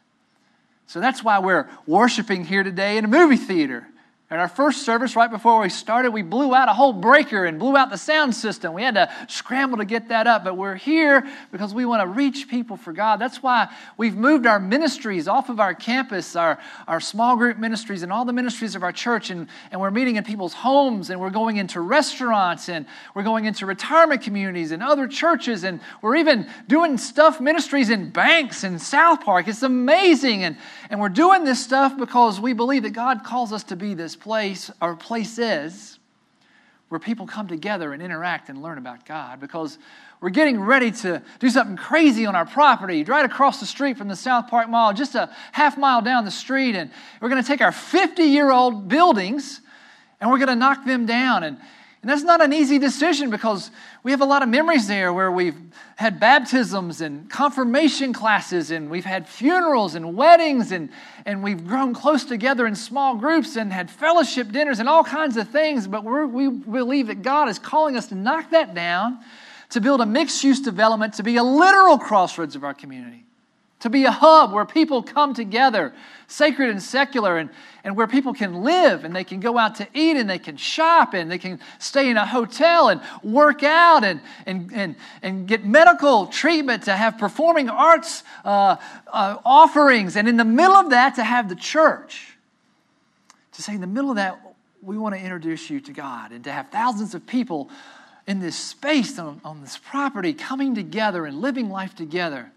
So 0.87 0.99
that's 0.99 1.23
why 1.23 1.39
we're 1.39 1.69
worshiping 1.85 2.45
here 2.45 2.63
today 2.63 2.97
in 2.97 3.05
a 3.05 3.07
movie 3.07 3.37
theater 3.37 3.87
At 4.31 4.37
our 4.37 4.47
first 4.47 4.85
service, 4.85 5.15
right 5.15 5.31
before 5.31 5.59
we 5.59 5.69
started, 5.69 6.11
we 6.11 6.21
blew 6.21 6.53
out 6.53 6.69
a 6.69 6.73
whole 6.73 6.93
breaker 6.93 7.45
and 7.45 7.57
blew 7.57 7.75
out 7.75 7.89
the 7.89 7.97
sound 7.97 8.35
system. 8.35 8.73
We 8.75 8.83
had 8.83 8.93
to 8.93 9.11
scramble 9.27 9.79
to 9.79 9.85
get 9.85 10.09
that 10.09 10.27
up, 10.27 10.43
but 10.43 10.55
we're 10.55 10.75
here 10.75 11.27
because 11.51 11.73
we 11.73 11.83
want 11.83 12.03
to 12.03 12.07
reach 12.07 12.47
people 12.47 12.77
for 12.77 12.93
God. 12.93 13.17
That's 13.17 13.41
why 13.41 13.73
we've 13.97 14.15
moved 14.15 14.45
our 14.45 14.59
ministries 14.59 15.27
off 15.27 15.49
of 15.49 15.59
our 15.59 15.73
campus, 15.73 16.35
our, 16.35 16.59
our 16.87 16.99
small 16.99 17.37
group 17.37 17.57
ministries, 17.57 18.03
and 18.03 18.13
all 18.13 18.23
the 18.23 18.31
ministries 18.31 18.75
of 18.75 18.83
our 18.83 18.91
church, 18.91 19.31
and, 19.31 19.47
and 19.71 19.81
we're 19.81 19.89
meeting 19.89 20.17
in 20.17 20.23
people's 20.23 20.53
homes, 20.53 21.09
and 21.09 21.19
we're 21.19 21.31
going 21.31 21.57
into 21.57 21.81
restaurants, 21.81 22.69
and 22.69 22.85
we're 23.15 23.23
going 23.23 23.45
into 23.45 23.65
retirement 23.65 24.21
communities 24.21 24.71
and 24.71 24.83
other 24.83 25.07
churches, 25.07 25.63
and 25.63 25.79
we're 26.03 26.17
even 26.17 26.47
doing 26.67 26.99
stuff, 26.99 27.41
ministries 27.41 27.89
in 27.89 28.11
banks 28.11 28.63
in 28.63 28.77
South 28.77 29.21
Park. 29.25 29.47
It's 29.47 29.63
amazing. 29.63 30.43
And, 30.43 30.55
and 30.91 30.99
we're 30.99 31.09
doing 31.09 31.45
this 31.45 31.63
stuff 31.63 31.97
because 31.97 32.39
we 32.39 32.53
believe 32.53 32.83
that 32.83 32.91
God 32.91 33.23
calls 33.23 33.51
us 33.51 33.63
to 33.63 33.75
be 33.75 33.95
this 33.95 34.18
place 34.19 34.71
or 34.81 34.95
places 34.95 35.99
where 36.89 36.99
people 36.99 37.27
come 37.27 37.47
together 37.47 37.93
and 37.93 38.01
interact 38.01 38.49
and 38.49 38.61
learn 38.61 38.77
about 38.77 39.05
God 39.05 39.39
because 39.39 39.77
we're 40.21 40.29
getting 40.29 40.59
ready 40.59 40.91
to 40.91 41.21
do 41.39 41.49
something 41.49 41.77
crazy 41.77 42.25
on 42.25 42.35
our 42.35 42.45
property 42.45 43.03
right 43.03 43.23
across 43.23 43.59
the 43.59 43.65
street 43.65 43.97
from 43.97 44.07
the 44.07 44.15
South 44.15 44.49
Park 44.49 44.69
Mall, 44.69 44.93
just 44.93 45.15
a 45.15 45.29
half 45.51 45.77
mile 45.77 46.01
down 46.01 46.25
the 46.25 46.31
street. 46.31 46.75
And 46.75 46.91
we're 47.21 47.29
going 47.29 47.41
to 47.41 47.47
take 47.47 47.61
our 47.61 47.71
50 47.71 48.23
year 48.23 48.51
old 48.51 48.89
buildings 48.89 49.61
and 50.19 50.29
we're 50.29 50.37
going 50.37 50.49
to 50.49 50.55
knock 50.55 50.83
them 50.85 51.05
down. 51.05 51.43
And 51.43 51.57
and 52.01 52.09
that's 52.09 52.23
not 52.23 52.41
an 52.41 52.53
easy 52.53 52.79
decision 52.79 53.29
because 53.29 53.71
we 54.03 54.11
have 54.11 54.21
a 54.21 54.25
lot 54.25 54.41
of 54.41 54.47
memories 54.47 54.87
there 54.87 55.11
where 55.11 55.29
we've 55.29 55.57
had 55.97 56.17
baptisms 56.17 57.01
and 57.01 57.29
confirmation 57.29 58.13
classes, 58.13 58.71
and 58.71 58.89
we've 58.89 59.03
had 59.03 59.27
funerals 59.27 59.95
and 59.95 60.15
weddings, 60.15 60.71
and, 60.71 60.89
and 61.25 61.43
we've 61.43 61.67
grown 61.67 61.93
close 61.93 62.23
together 62.23 62.65
in 62.65 62.75
small 62.75 63.17
groups 63.17 63.57
and 63.57 63.73
had 63.73 63.91
fellowship 63.91 64.49
dinners 64.53 64.79
and 64.79 64.87
all 64.87 65.03
kinds 65.03 65.35
of 65.35 65.49
things. 65.49 65.87
But 65.87 66.05
we 66.05 66.47
believe 66.47 67.07
that 67.07 67.21
God 67.21 67.49
is 67.49 67.59
calling 67.59 67.97
us 67.97 68.07
to 68.07 68.15
knock 68.15 68.51
that 68.51 68.73
down, 68.73 69.19
to 69.71 69.81
build 69.81 69.99
a 69.99 70.05
mixed 70.05 70.41
use 70.41 70.61
development, 70.61 71.15
to 71.15 71.23
be 71.23 71.35
a 71.35 71.43
literal 71.43 71.97
crossroads 71.97 72.55
of 72.55 72.63
our 72.63 72.73
community 72.73 73.25
to 73.79 73.89
be 73.89 74.03
a 74.03 74.11
hub 74.11 74.51
where 74.51 74.65
people 74.65 75.01
come 75.01 75.33
together, 75.33 75.93
sacred 76.27 76.69
and 76.69 76.81
secular, 76.81 77.37
and, 77.37 77.49
and 77.83 77.95
where 77.95 78.07
people 78.07 78.33
can 78.33 78.61
live 78.61 79.05
and 79.05 79.15
they 79.15 79.23
can 79.23 79.39
go 79.39 79.57
out 79.57 79.75
to 79.75 79.87
eat 79.93 80.17
and 80.17 80.29
they 80.29 80.37
can 80.37 80.57
shop 80.57 81.13
and 81.13 81.31
they 81.31 81.37
can 81.37 81.59
stay 81.79 82.09
in 82.09 82.17
a 82.17 82.25
hotel 82.25 82.89
and 82.89 82.99
work 83.23 83.63
out 83.63 84.03
and, 84.03 84.19
and, 84.45 84.71
and, 84.73 84.95
and 85.21 85.47
get 85.47 85.65
medical 85.65 86.27
treatment, 86.27 86.83
to 86.83 86.95
have 86.95 87.17
performing 87.17 87.69
arts 87.69 88.23
uh, 88.43 88.75
uh, 89.07 89.37
offerings, 89.45 90.17
and 90.17 90.27
in 90.27 90.35
the 90.35 90.45
middle 90.45 90.75
of 90.75 90.89
that, 90.89 91.15
to 91.15 91.23
have 91.23 91.47
the 91.47 91.55
church. 91.55 92.35
To 93.53 93.61
say, 93.61 93.75
in 93.75 93.81
the 93.81 93.87
middle 93.87 94.09
of 94.09 94.17
that, 94.17 94.39
we 94.81 94.97
want 94.97 95.15
to 95.15 95.21
introduce 95.21 95.69
you 95.69 95.79
to 95.81 95.91
God 95.93 96.31
and 96.31 96.43
to 96.43 96.51
have 96.51 96.69
thousands 96.69 97.15
of 97.15 97.25
people 97.25 97.69
in 98.27 98.39
this 98.39 98.55
space 98.55 99.17
on, 99.17 99.41
on 99.43 99.61
this 99.61 99.77
property 99.77 100.33
coming 100.33 100.75
together 100.75 101.25
and 101.25 101.41
living 101.41 101.69
life 101.69 101.95
together. 101.95 102.51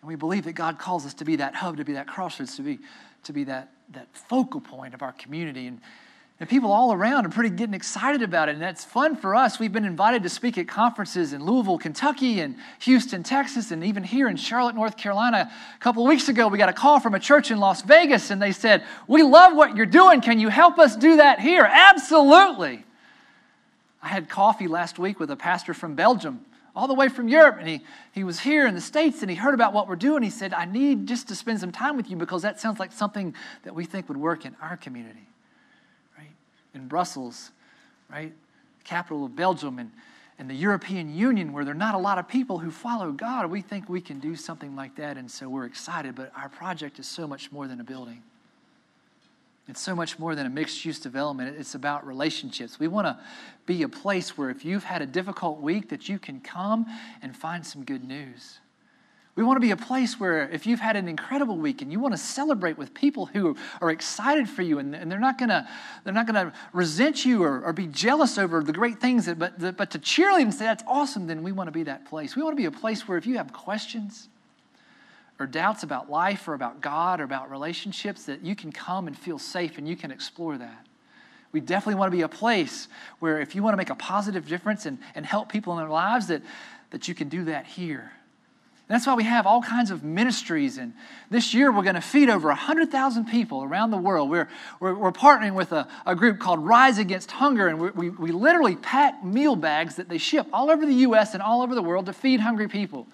And 0.00 0.08
we 0.08 0.14
believe 0.14 0.44
that 0.44 0.52
God 0.52 0.78
calls 0.78 1.04
us 1.04 1.14
to 1.14 1.24
be 1.24 1.36
that 1.36 1.54
hub, 1.54 1.76
to 1.78 1.84
be 1.84 1.94
that 1.94 2.06
crossroads, 2.06 2.56
to 2.56 2.62
be, 2.62 2.78
to 3.24 3.32
be 3.32 3.44
that, 3.44 3.72
that 3.92 4.06
focal 4.12 4.60
point 4.60 4.94
of 4.94 5.02
our 5.02 5.12
community. 5.12 5.66
And, 5.66 5.80
and 6.40 6.48
people 6.48 6.70
all 6.70 6.92
around 6.92 7.26
are 7.26 7.30
pretty 7.30 7.50
getting 7.50 7.74
excited 7.74 8.22
about 8.22 8.48
it. 8.48 8.52
And 8.52 8.62
that's 8.62 8.84
fun 8.84 9.16
for 9.16 9.34
us. 9.34 9.58
We've 9.58 9.72
been 9.72 9.84
invited 9.84 10.22
to 10.22 10.28
speak 10.28 10.56
at 10.56 10.68
conferences 10.68 11.32
in 11.32 11.44
Louisville, 11.44 11.78
Kentucky, 11.78 12.40
and 12.40 12.56
Houston, 12.80 13.24
Texas, 13.24 13.72
and 13.72 13.82
even 13.82 14.04
here 14.04 14.28
in 14.28 14.36
Charlotte, 14.36 14.76
North 14.76 14.96
Carolina. 14.96 15.50
A 15.74 15.78
couple 15.80 16.04
of 16.04 16.08
weeks 16.08 16.28
ago, 16.28 16.46
we 16.46 16.58
got 16.58 16.68
a 16.68 16.74
call 16.74 17.00
from 17.00 17.14
a 17.14 17.20
church 17.20 17.50
in 17.50 17.58
Las 17.58 17.82
Vegas, 17.82 18.30
and 18.30 18.40
they 18.40 18.52
said, 18.52 18.84
We 19.08 19.24
love 19.24 19.56
what 19.56 19.74
you're 19.74 19.84
doing. 19.84 20.20
Can 20.20 20.38
you 20.38 20.48
help 20.48 20.78
us 20.78 20.94
do 20.94 21.16
that 21.16 21.40
here? 21.40 21.68
Absolutely. 21.68 22.84
I 24.00 24.06
had 24.06 24.28
coffee 24.28 24.68
last 24.68 25.00
week 25.00 25.18
with 25.18 25.32
a 25.32 25.36
pastor 25.36 25.74
from 25.74 25.96
Belgium 25.96 26.44
all 26.78 26.86
the 26.86 26.94
way 26.94 27.08
from 27.08 27.26
Europe. 27.26 27.56
And 27.58 27.68
he, 27.68 27.80
he 28.12 28.22
was 28.22 28.38
here 28.38 28.64
in 28.64 28.76
the 28.76 28.80
States 28.80 29.20
and 29.20 29.28
he 29.28 29.36
heard 29.36 29.52
about 29.52 29.72
what 29.72 29.88
we're 29.88 29.96
doing. 29.96 30.22
He 30.22 30.30
said, 30.30 30.54
I 30.54 30.64
need 30.64 31.08
just 31.08 31.26
to 31.26 31.34
spend 31.34 31.58
some 31.58 31.72
time 31.72 31.96
with 31.96 32.08
you 32.08 32.16
because 32.16 32.42
that 32.42 32.60
sounds 32.60 32.78
like 32.78 32.92
something 32.92 33.34
that 33.64 33.74
we 33.74 33.84
think 33.84 34.06
would 34.08 34.16
work 34.16 34.44
in 34.44 34.54
our 34.62 34.76
community, 34.76 35.26
right? 36.16 36.30
In 36.74 36.86
Brussels, 36.86 37.50
right? 38.08 38.32
Capital 38.84 39.24
of 39.24 39.34
Belgium 39.34 39.80
and, 39.80 39.90
and 40.38 40.48
the 40.48 40.54
European 40.54 41.12
Union, 41.12 41.52
where 41.52 41.64
there 41.64 41.74
are 41.74 41.76
not 41.76 41.96
a 41.96 41.98
lot 41.98 42.16
of 42.16 42.28
people 42.28 42.60
who 42.60 42.70
follow 42.70 43.10
God. 43.10 43.50
We 43.50 43.60
think 43.60 43.88
we 43.88 44.00
can 44.00 44.20
do 44.20 44.36
something 44.36 44.76
like 44.76 44.94
that. 44.96 45.16
And 45.16 45.28
so 45.28 45.48
we're 45.48 45.66
excited. 45.66 46.14
But 46.14 46.30
our 46.36 46.48
project 46.48 47.00
is 47.00 47.08
so 47.08 47.26
much 47.26 47.50
more 47.50 47.66
than 47.66 47.80
a 47.80 47.84
building. 47.84 48.22
It's 49.68 49.80
so 49.80 49.94
much 49.94 50.18
more 50.18 50.34
than 50.34 50.46
a 50.46 50.50
mixed 50.50 50.84
use 50.84 50.98
development. 50.98 51.56
It's 51.58 51.74
about 51.74 52.06
relationships. 52.06 52.80
We 52.80 52.88
want 52.88 53.06
to 53.06 53.18
be 53.66 53.82
a 53.82 53.88
place 53.88 54.38
where 54.38 54.48
if 54.48 54.64
you've 54.64 54.84
had 54.84 55.02
a 55.02 55.06
difficult 55.06 55.60
week 55.60 55.90
that 55.90 56.08
you 56.08 56.18
can 56.18 56.40
come 56.40 56.86
and 57.20 57.36
find 57.36 57.64
some 57.64 57.84
good 57.84 58.02
news. 58.02 58.60
We 59.38 59.44
want 59.44 59.56
to 59.56 59.60
be 59.60 59.70
a 59.70 59.76
place 59.76 60.18
where 60.18 60.48
if 60.48 60.66
you've 60.66 60.80
had 60.80 60.96
an 60.96 61.06
incredible 61.06 61.56
week 61.56 61.80
and 61.80 61.92
you 61.92 62.00
want 62.00 62.12
to 62.12 62.18
celebrate 62.18 62.76
with 62.76 62.92
people 62.92 63.26
who 63.26 63.56
are 63.80 63.90
excited 63.90 64.48
for 64.48 64.62
you 64.62 64.80
and, 64.80 64.92
they're 64.92 65.20
not 65.20 65.38
going 65.38 65.50
to 65.50 65.68
they're 66.02 66.12
not 66.12 66.26
going 66.26 66.46
to 66.46 66.52
resent 66.72 67.24
you 67.24 67.44
or, 67.44 67.62
or, 67.62 67.72
be 67.72 67.86
jealous 67.86 68.36
over 68.36 68.64
the 68.64 68.72
great 68.72 68.98
things 68.98 69.26
that, 69.26 69.38
but, 69.38 69.76
but 69.76 69.92
to 69.92 69.98
cheerlead 70.00 70.42
and 70.42 70.52
say 70.52 70.64
that's 70.64 70.82
awesome 70.88 71.28
then 71.28 71.44
we 71.44 71.52
want 71.52 71.68
to 71.68 71.72
be 71.72 71.84
that 71.84 72.04
place. 72.04 72.34
We 72.34 72.42
want 72.42 72.54
to 72.54 72.60
be 72.60 72.64
a 72.64 72.72
place 72.72 73.06
where 73.06 73.16
if 73.16 73.28
you 73.28 73.36
have 73.36 73.52
questions 73.52 74.28
or 75.38 75.46
doubts 75.46 75.82
about 75.82 76.10
life 76.10 76.48
or 76.48 76.54
about 76.54 76.80
God 76.80 77.20
or 77.20 77.24
about 77.24 77.50
relationships, 77.50 78.24
that 78.24 78.44
you 78.44 78.56
can 78.56 78.72
come 78.72 79.06
and 79.06 79.16
feel 79.16 79.38
safe 79.38 79.78
and 79.78 79.88
you 79.88 79.96
can 79.96 80.10
explore 80.10 80.58
that. 80.58 80.86
We 81.52 81.60
definitely 81.60 81.94
want 81.94 82.10
to 82.10 82.16
be 82.16 82.22
a 82.22 82.28
place 82.28 82.88
where 83.20 83.40
if 83.40 83.54
you 83.54 83.62
want 83.62 83.72
to 83.72 83.78
make 83.78 83.90
a 83.90 83.94
positive 83.94 84.48
difference 84.48 84.84
and, 84.84 84.98
and 85.14 85.24
help 85.24 85.50
people 85.50 85.72
in 85.74 85.78
their 85.78 85.88
lives, 85.88 86.26
that, 86.26 86.42
that 86.90 87.08
you 87.08 87.14
can 87.14 87.28
do 87.28 87.44
that 87.44 87.66
here. 87.66 88.12
And 88.88 88.94
that's 88.94 89.06
why 89.06 89.14
we 89.14 89.24
have 89.24 89.46
all 89.46 89.62
kinds 89.62 89.90
of 89.90 90.02
ministries. 90.02 90.78
And 90.78 90.92
this 91.30 91.54
year 91.54 91.70
we're 91.70 91.82
going 91.82 91.94
to 91.94 92.00
feed 92.00 92.28
over 92.28 92.48
100,000 92.48 93.26
people 93.26 93.62
around 93.62 93.90
the 93.90 93.98
world. 93.98 94.30
We're, 94.30 94.48
we're, 94.80 94.94
we're 94.94 95.12
partnering 95.12 95.54
with 95.54 95.72
a, 95.72 95.86
a, 96.06 96.14
group 96.14 96.38
called 96.38 96.64
Rise 96.64 96.98
Against 96.98 97.30
Hunger. 97.30 97.68
And 97.68 97.78
we, 97.78 97.90
we, 97.90 98.10
we 98.10 98.32
literally 98.32 98.76
pack 98.76 99.22
meal 99.22 99.56
bags 99.56 99.96
that 99.96 100.08
they 100.08 100.18
ship 100.18 100.46
all 100.52 100.70
over 100.70 100.84
the 100.84 100.94
U.S. 100.94 101.34
and 101.34 101.42
all 101.42 101.62
over 101.62 101.74
the 101.74 101.82
world 101.82 102.06
to 102.06 102.12
feed 102.12 102.40
hungry 102.40 102.68
people 102.68 103.06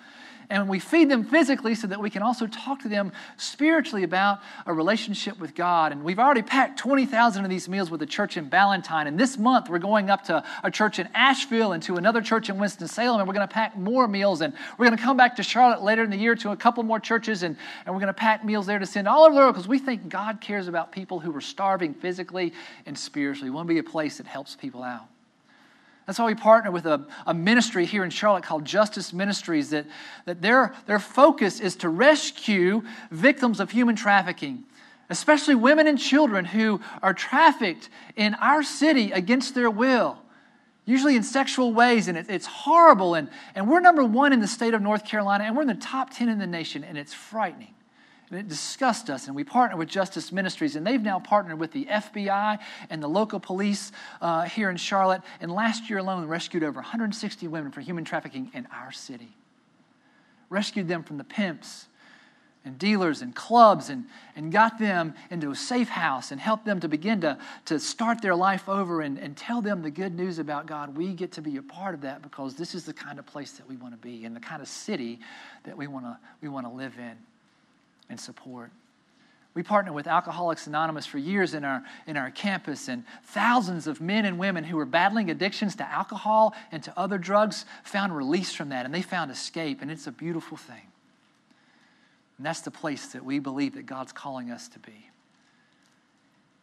and 0.51 0.69
we 0.69 0.79
feed 0.79 1.11
them 1.11 1.25
physically 1.25 1.75
so 1.75 1.87
that 1.87 2.01
we 2.01 2.11
can 2.11 2.23
also 2.23 2.47
talk 2.47 2.83
to 2.83 2.89
them 2.89 3.13
spiritually 3.37 4.03
about 4.03 4.41
a 4.67 4.73
relationship 4.73 5.39
with 5.39 5.55
God. 5.55 5.93
And 5.93 6.05
we've 6.05 6.19
already 6.19 6.43
packed 6.43 6.79
20,000 6.79 7.45
of 7.45 7.51
these 7.51 7.69
meals 7.69 7.91
with 7.91 8.03
a 8.03 8.07
church 8.07 8.37
in 8.37 8.49
Ballantyne. 8.49 9.07
And 9.07 9.19
this 9.19 9.39
month, 9.39 9.69
we're 9.69 9.79
going 9.79 10.11
up 10.11 10.25
to 10.25 10.45
a 10.63 10.71
church 10.71 10.99
in 10.99 11.09
Asheville 11.15 11.73
and 11.73 11.83
to 11.85 11.97
another 11.97 12.21
church 12.21 12.49
in 12.49 12.59
Winston-Salem, 12.59 13.21
and 13.21 13.29
we're 13.29 13.35
going 13.35 13.47
to 13.47 13.53
pack 13.53 13.77
more 13.77 14.07
meals. 14.07 14.41
And 14.41 14.55
we're 14.79 14.87
going 14.87 14.97
to 14.97 15.03
come 15.03 15.17
back 15.17 15.37
to 15.37 15.43
Charlotte 15.43 15.83
later 15.83 16.03
in 16.03 16.11
the 16.11 16.17
year 16.17 16.35
to 16.37 16.51
a 16.51 16.57
couple 16.57 16.83
more 16.83 17.01
churches, 17.01 17.43
and, 17.43 17.57
and 17.87 17.95
we're 17.95 18.01
going 18.01 18.09
to 18.09 18.15
pack 18.15 18.45
meals 18.45 18.67
there 18.67 18.79
to 18.79 18.87
send 18.87 19.09
all 19.09 19.25
over 19.25 19.35
the 19.35 19.41
world 19.41 19.55
because 19.55 19.69
we 19.69 19.79
think 19.79 20.09
God 20.09 20.41
cares 20.41 20.69
about 20.69 20.93
people 20.93 21.21
who 21.21 21.35
are 21.35 21.41
starving 21.41 21.95
physically 21.95 22.53
and 22.87 22.99
spiritually. 22.99 23.51
We 23.51 23.57
want 23.57 23.69
to 23.69 23.75
be 23.75 23.81
a 23.81 23.85
place 23.85 24.19
that 24.19 24.27
helps 24.27 24.57
people 24.57 24.83
out. 24.83 25.09
That's 26.07 26.19
why 26.19 26.27
we 26.27 26.35
partner 26.35 26.71
with 26.71 26.87
a, 26.87 27.07
a 27.27 27.33
ministry 27.33 27.87
here 27.87 28.05
in 28.05 28.11
Charlotte 28.11 28.45
called 28.45 28.65
Justice 28.65 29.13
Ministries, 29.13 29.71
that, 29.71 29.87
that 30.27 30.43
their, 30.43 30.75
their 30.87 30.99
focus 30.99 31.61
is 31.61 31.77
to 31.77 31.89
rescue 31.89 32.83
victims 33.11 33.59
of 33.59 33.71
human 33.71 33.97
trafficking, 33.97 34.65
especially 35.09 35.55
women 35.55 35.87
and 35.87 35.99
children 35.99 36.45
who 36.45 36.81
are 37.03 37.15
trafficked 37.15 37.89
in 38.17 38.35
our 38.35 38.63
city 38.63 39.13
against 39.13 39.55
their 39.55 39.71
will, 39.71 40.19
usually 40.85 41.17
in 41.17 41.23
sexual 41.23 41.73
ways. 41.73 42.07
And 42.07 42.19
it, 42.19 42.27
it's 42.29 42.47
horrible. 42.47 43.15
And, 43.15 43.31
and 43.55 43.67
we're 43.67 43.81
number 43.81 44.05
one 44.05 44.35
in 44.35 44.41
the 44.41 44.47
state 44.47 44.75
of 44.75 44.83
North 44.83 45.07
Carolina, 45.07 45.45
and 45.45 45.57
we're 45.57 45.63
in 45.63 45.69
the 45.69 45.75
top 45.75 46.15
10 46.15 46.29
in 46.29 46.39
the 46.39 46.47
nation, 46.47 46.85
and 46.85 46.99
it's 46.99 47.15
frightening. 47.15 47.75
And 48.35 48.41
it 48.41 48.49
discussed 48.49 49.11
us, 49.11 49.29
and 49.29 49.37
we 49.37 49.45
partnered 49.45 49.79
with 49.79 49.89
Justice 49.89 50.33
Ministries, 50.33 50.75
and 50.75 50.85
they've 50.85 51.01
now 51.01 51.21
partnered 51.21 51.61
with 51.61 51.71
the 51.71 51.85
FBI 51.85 52.59
and 52.91 53.01
the 53.01 53.07
local 53.07 53.39
police 53.39 53.93
uh, 54.21 54.43
here 54.43 54.71
in 54.71 54.77
Charlotte. 54.77 55.23
And 55.41 55.53
last 55.53 55.89
year 55.89 56.01
alone, 56.01 56.27
rescued 56.27 56.65
over 56.65 56.81
160 56.81 57.47
women 57.47 57.71
for 57.71 57.81
human 57.81 58.05
trafficking 58.05 58.51
in 58.53 58.67
our 58.73 58.91
city. 58.91 59.37
Rescued 60.51 60.89
them 60.89 61.05
from 61.05 61.19
the 61.19 61.23
pimps 61.23 61.87
and 62.65 62.77
dealers 62.77 63.23
and 63.23 63.37
clubs 63.37 63.89
and, 63.89 64.05
and 64.35 64.51
got 64.51 64.81
them 64.81 65.15
into 65.31 65.53
a 65.53 65.57
safe 65.57 65.89
house 65.89 66.33
and 66.33 66.41
helped 66.41 66.65
them 66.65 66.81
to 66.81 66.89
begin 66.89 67.21
to, 67.21 67.39
to 67.67 67.79
start 67.79 68.21
their 68.21 68.35
life 68.35 68.69
over 68.69 69.01
and, 69.03 69.17
and 69.17 69.37
tell 69.37 69.63
them 69.63 69.81
the 69.81 69.93
good 69.93 70.13
news 70.13 70.41
about 70.41 70.67
God. 70.67 70.97
We 70.97 71.13
get 71.13 71.31
to 71.33 71.41
be 71.41 71.57
a 71.59 71.63
part 71.63 71.95
of 71.95 72.01
that 72.01 72.21
because 72.21 72.57
this 72.57 72.75
is 72.75 72.85
the 72.85 72.95
kind 72.95 73.21
of 73.21 73.27
place 73.27 73.53
that 73.53 73.69
we 73.69 73.77
want 73.77 73.95
to 73.95 73.99
be 73.99 74.25
and 74.25 74.35
the 74.35 74.41
kind 74.41 74.61
of 74.61 74.67
city 74.67 75.21
that 75.63 75.77
we 75.77 75.87
want 75.87 76.05
to, 76.07 76.19
we 76.41 76.49
want 76.49 76.67
to 76.67 76.73
live 76.73 76.95
in 76.99 77.17
and 78.09 78.19
support. 78.19 78.71
We 79.55 79.63
partner 79.63 79.93
with 79.93 80.09
Alcoholics 80.09 80.67
Anonymous 80.67 81.07
for 81.07 81.19
years 81.19 81.55
in 81.55 81.65
our, 81.65 81.85
in 82.09 82.17
our 82.17 82.31
campus, 82.33 82.89
and 82.89 83.05
thousands 83.23 83.87
of 83.87 84.01
men 84.01 84.25
and 84.25 84.37
women 84.37 84.65
who 84.65 84.77
were 84.77 84.85
battling 84.85 85.31
addictions 85.31 85.77
to 85.77 85.89
alcohol 85.89 86.55
and 86.73 86.83
to 86.83 86.99
other 86.99 87.19
drugs 87.19 87.65
found 87.85 88.17
release 88.17 88.53
from 88.53 88.71
that, 88.71 88.85
and 88.85 88.93
they 88.93 89.03
found 89.03 89.31
escape, 89.31 89.81
and 89.81 89.93
it's 89.93 90.09
a 90.09 90.13
beautiful 90.13 90.57
thing. 90.57 90.83
And 92.37 92.45
that's 92.45 92.63
the 92.63 92.73
place 92.73 93.13
that 93.13 93.25
we 93.25 93.39
believe 93.39 93.75
that 93.75 93.87
God's 93.87 94.11
calling 94.11 94.51
us 94.51 94.67
to 94.69 94.81
be. 94.81 95.09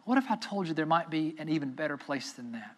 What 0.04 0.18
if 0.18 0.30
I 0.30 0.36
told 0.36 0.68
you 0.68 0.74
there 0.74 0.86
might 0.86 1.10
be 1.10 1.34
an 1.38 1.48
even 1.48 1.72
better 1.72 1.96
place 1.96 2.34
than 2.34 2.52
that? 2.52 2.76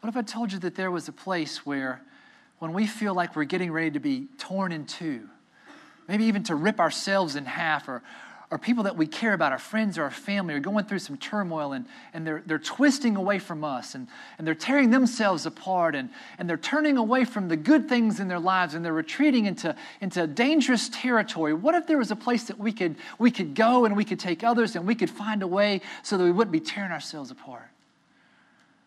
What 0.00 0.08
if 0.08 0.16
I 0.16 0.22
told 0.22 0.52
you 0.52 0.58
that 0.60 0.76
there 0.76 0.90
was 0.90 1.08
a 1.08 1.12
place 1.12 1.66
where, 1.66 2.00
when 2.58 2.72
we 2.72 2.86
feel 2.86 3.14
like 3.14 3.36
we're 3.36 3.44
getting 3.44 3.70
ready 3.70 3.90
to 3.90 4.00
be 4.00 4.28
torn 4.38 4.72
in 4.72 4.86
two, 4.86 5.28
maybe 6.08 6.24
even 6.24 6.42
to 6.44 6.54
rip 6.54 6.80
ourselves 6.80 7.36
in 7.36 7.44
half, 7.44 7.88
or, 7.88 8.02
or 8.50 8.58
people 8.58 8.84
that 8.84 8.96
we 8.96 9.06
care 9.06 9.32
about, 9.32 9.52
our 9.52 9.58
friends 9.58 9.98
or 9.98 10.04
our 10.04 10.10
family, 10.10 10.54
are 10.54 10.60
going 10.60 10.84
through 10.84 10.98
some 10.98 11.16
turmoil 11.16 11.72
and, 11.72 11.86
and 12.12 12.26
they're, 12.26 12.42
they're 12.46 12.58
twisting 12.58 13.16
away 13.16 13.38
from 13.38 13.64
us 13.64 13.94
and, 13.94 14.06
and 14.38 14.46
they're 14.46 14.54
tearing 14.54 14.90
themselves 14.90 15.46
apart 15.46 15.94
and, 15.94 16.10
and 16.38 16.48
they're 16.48 16.56
turning 16.56 16.96
away 16.96 17.24
from 17.24 17.48
the 17.48 17.56
good 17.56 17.88
things 17.88 18.20
in 18.20 18.28
their 18.28 18.38
lives 18.38 18.74
and 18.74 18.84
they're 18.84 18.92
retreating 18.92 19.46
into, 19.46 19.74
into 20.00 20.26
dangerous 20.26 20.88
territory. 20.92 21.54
What 21.54 21.74
if 21.74 21.86
there 21.86 21.98
was 21.98 22.10
a 22.10 22.16
place 22.16 22.44
that 22.44 22.58
we 22.58 22.72
could, 22.72 22.96
we 23.18 23.30
could 23.30 23.54
go 23.54 23.86
and 23.86 23.96
we 23.96 24.04
could 24.04 24.20
take 24.20 24.44
others 24.44 24.76
and 24.76 24.86
we 24.86 24.94
could 24.94 25.10
find 25.10 25.42
a 25.42 25.48
way 25.48 25.80
so 26.02 26.16
that 26.16 26.24
we 26.24 26.30
wouldn't 26.30 26.52
be 26.52 26.60
tearing 26.60 26.92
ourselves 26.92 27.30
apart? 27.30 27.68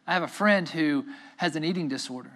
I 0.08 0.14
have 0.14 0.24
a 0.24 0.28
friend 0.28 0.70
who 0.70 1.06
has 1.36 1.56
an 1.58 1.66
eating 1.66 1.90
disorder. 1.90 2.32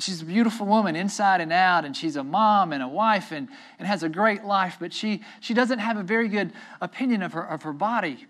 She's 0.00 0.22
a 0.22 0.24
beautiful 0.24 0.66
woman 0.66 0.96
inside 0.96 1.40
and 1.40 1.52
out, 1.52 1.84
and 1.84 1.96
she's 1.96 2.16
a 2.16 2.24
mom 2.24 2.72
and 2.72 2.82
a 2.82 2.88
wife 2.88 3.30
and, 3.30 3.48
and 3.78 3.86
has 3.86 4.02
a 4.02 4.08
great 4.08 4.44
life, 4.44 4.76
but 4.80 4.92
she, 4.92 5.22
she 5.40 5.54
doesn't 5.54 5.78
have 5.78 5.96
a 5.96 6.02
very 6.02 6.28
good 6.28 6.52
opinion 6.80 7.22
of 7.22 7.32
her, 7.32 7.44
of 7.44 7.62
her 7.62 7.72
body, 7.72 8.26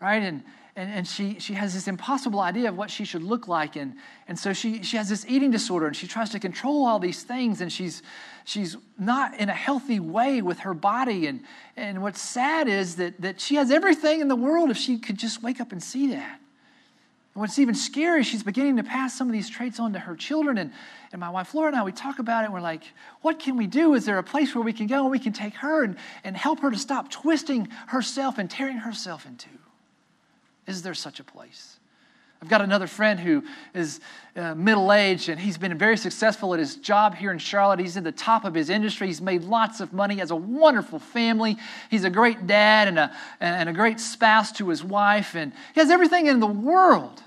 right? 0.00 0.22
And, 0.22 0.42
and, 0.76 0.90
and 0.92 1.08
she, 1.08 1.40
she 1.40 1.54
has 1.54 1.72
this 1.72 1.88
impossible 1.88 2.40
idea 2.40 2.68
of 2.68 2.76
what 2.76 2.90
she 2.90 3.06
should 3.06 3.22
look 3.22 3.48
like. 3.48 3.74
And, 3.74 3.94
and 4.28 4.38
so 4.38 4.52
she, 4.52 4.82
she 4.82 4.98
has 4.98 5.08
this 5.08 5.24
eating 5.26 5.50
disorder, 5.50 5.86
and 5.86 5.96
she 5.96 6.06
tries 6.06 6.28
to 6.30 6.38
control 6.38 6.86
all 6.86 6.98
these 6.98 7.22
things, 7.22 7.62
and 7.62 7.72
she's, 7.72 8.02
she's 8.44 8.76
not 8.98 9.34
in 9.40 9.48
a 9.48 9.54
healthy 9.54 9.98
way 10.00 10.42
with 10.42 10.60
her 10.60 10.74
body. 10.74 11.26
And, 11.26 11.42
and 11.76 12.02
what's 12.02 12.20
sad 12.20 12.68
is 12.68 12.96
that, 12.96 13.18
that 13.22 13.40
she 13.40 13.54
has 13.54 13.70
everything 13.70 14.20
in 14.20 14.28
the 14.28 14.36
world 14.36 14.70
if 14.70 14.76
she 14.76 14.98
could 14.98 15.18
just 15.18 15.42
wake 15.42 15.58
up 15.58 15.72
and 15.72 15.82
see 15.82 16.08
that. 16.08 16.38
And 17.38 17.42
what's 17.42 17.60
even 17.60 17.76
scary, 17.76 18.24
she's 18.24 18.42
beginning 18.42 18.78
to 18.78 18.82
pass 18.82 19.16
some 19.16 19.28
of 19.28 19.32
these 19.32 19.48
traits 19.48 19.78
on 19.78 19.92
to 19.92 20.00
her 20.00 20.16
children. 20.16 20.58
And, 20.58 20.72
and 21.12 21.20
my 21.20 21.30
wife 21.30 21.54
Laura 21.54 21.68
and 21.68 21.76
I, 21.76 21.84
we 21.84 21.92
talk 21.92 22.18
about 22.18 22.42
it, 22.42 22.46
and 22.46 22.52
we're 22.52 22.60
like, 22.60 22.82
what 23.22 23.38
can 23.38 23.56
we 23.56 23.68
do? 23.68 23.94
Is 23.94 24.04
there 24.06 24.18
a 24.18 24.24
place 24.24 24.56
where 24.56 24.64
we 24.64 24.72
can 24.72 24.88
go 24.88 25.02
and 25.02 25.10
we 25.12 25.20
can 25.20 25.32
take 25.32 25.54
her 25.54 25.84
and, 25.84 25.94
and 26.24 26.36
help 26.36 26.58
her 26.58 26.70
to 26.72 26.76
stop 26.76 27.12
twisting 27.12 27.68
herself 27.86 28.38
and 28.38 28.50
tearing 28.50 28.78
herself 28.78 29.24
into? 29.24 29.50
Is 30.66 30.82
there 30.82 30.94
such 30.94 31.20
a 31.20 31.22
place? 31.22 31.78
I've 32.42 32.48
got 32.48 32.60
another 32.60 32.88
friend 32.88 33.20
who 33.20 33.44
is 33.72 34.00
uh, 34.34 34.56
middle 34.56 34.92
aged 34.92 35.28
and 35.28 35.38
he's 35.38 35.58
been 35.58 35.78
very 35.78 35.96
successful 35.96 36.54
at 36.54 36.58
his 36.58 36.74
job 36.74 37.14
here 37.14 37.30
in 37.30 37.38
Charlotte. 37.38 37.78
He's 37.78 37.96
in 37.96 38.02
the 38.02 38.10
top 38.10 38.44
of 38.44 38.52
his 38.52 38.68
industry. 38.68 39.06
He's 39.06 39.20
made 39.20 39.44
lots 39.44 39.78
of 39.78 39.92
money, 39.92 40.16
has 40.16 40.32
a 40.32 40.36
wonderful 40.36 40.98
family. 40.98 41.56
He's 41.88 42.02
a 42.02 42.10
great 42.10 42.48
dad 42.48 42.88
and 42.88 42.98
a, 42.98 43.16
and 43.38 43.68
a 43.68 43.72
great 43.72 44.00
spouse 44.00 44.50
to 44.52 44.68
his 44.70 44.82
wife, 44.82 45.36
and 45.36 45.52
he 45.72 45.80
has 45.80 45.90
everything 45.90 46.26
in 46.26 46.40
the 46.40 46.46
world 46.48 47.22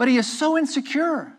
but 0.00 0.08
he 0.08 0.16
is 0.16 0.26
so 0.26 0.56
insecure. 0.56 1.30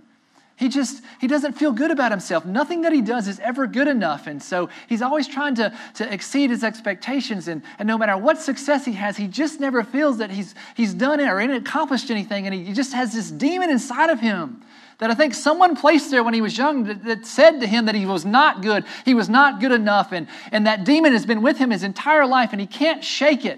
He 0.56 0.70
just, 0.70 1.04
he 1.20 1.26
doesn't 1.26 1.54
feel 1.54 1.72
good 1.72 1.90
about 1.90 2.12
himself. 2.12 2.46
Nothing 2.46 2.82
that 2.82 2.94
he 2.94 3.02
does 3.02 3.28
is 3.28 3.40
ever 3.40 3.66
good 3.66 3.88
enough. 3.88 4.28
And 4.28 4.40
so 4.40 4.70
he's 4.88 5.02
always 5.02 5.28
trying 5.28 5.56
to, 5.56 5.76
to 5.96 6.14
exceed 6.14 6.52
his 6.52 6.64
expectations. 6.64 7.48
And, 7.48 7.64
and 7.80 7.88
no 7.88 7.98
matter 7.98 8.16
what 8.16 8.38
success 8.38 8.86
he 8.86 8.92
has, 8.92 9.18
he 9.18 9.28
just 9.28 9.60
never 9.60 9.84
feels 9.84 10.20
that 10.20 10.30
he's, 10.30 10.54
he's 10.76 10.94
done 10.94 11.20
it 11.20 11.28
or 11.28 11.40
accomplished 11.40 12.12
anything. 12.12 12.46
And 12.46 12.54
he 12.54 12.72
just 12.72 12.94
has 12.94 13.14
this 13.14 13.32
demon 13.32 13.72
inside 13.72 14.12
of 14.12 14.20
him 14.20 14.62
that 15.00 15.10
I 15.10 15.16
think 15.16 15.34
someone 15.34 15.76
placed 15.76 16.12
there 16.12 16.24
when 16.24 16.36
he 16.36 16.42
was 16.42 16.56
young 16.56 16.84
that, 16.84 17.04
that, 17.06 17.26
said 17.26 17.62
to 17.62 17.66
him 17.66 17.88
that 17.88 17.96
he 17.96 18.06
was 18.06 18.26
not 18.26 18.62
good, 18.62 18.86
he 19.06 19.16
was 19.16 19.28
not 19.28 19.60
good 19.60 19.72
enough. 19.72 20.12
And, 20.12 20.28
and 20.52 20.68
that 20.68 20.84
demon 20.84 21.14
has 21.14 21.26
been 21.26 21.42
with 21.42 21.58
him 21.58 21.72
his 21.72 21.82
entire 21.82 22.28
life 22.28 22.50
and 22.52 22.62
he 22.62 22.68
can't 22.68 23.04
shake 23.04 23.44
it. 23.44 23.58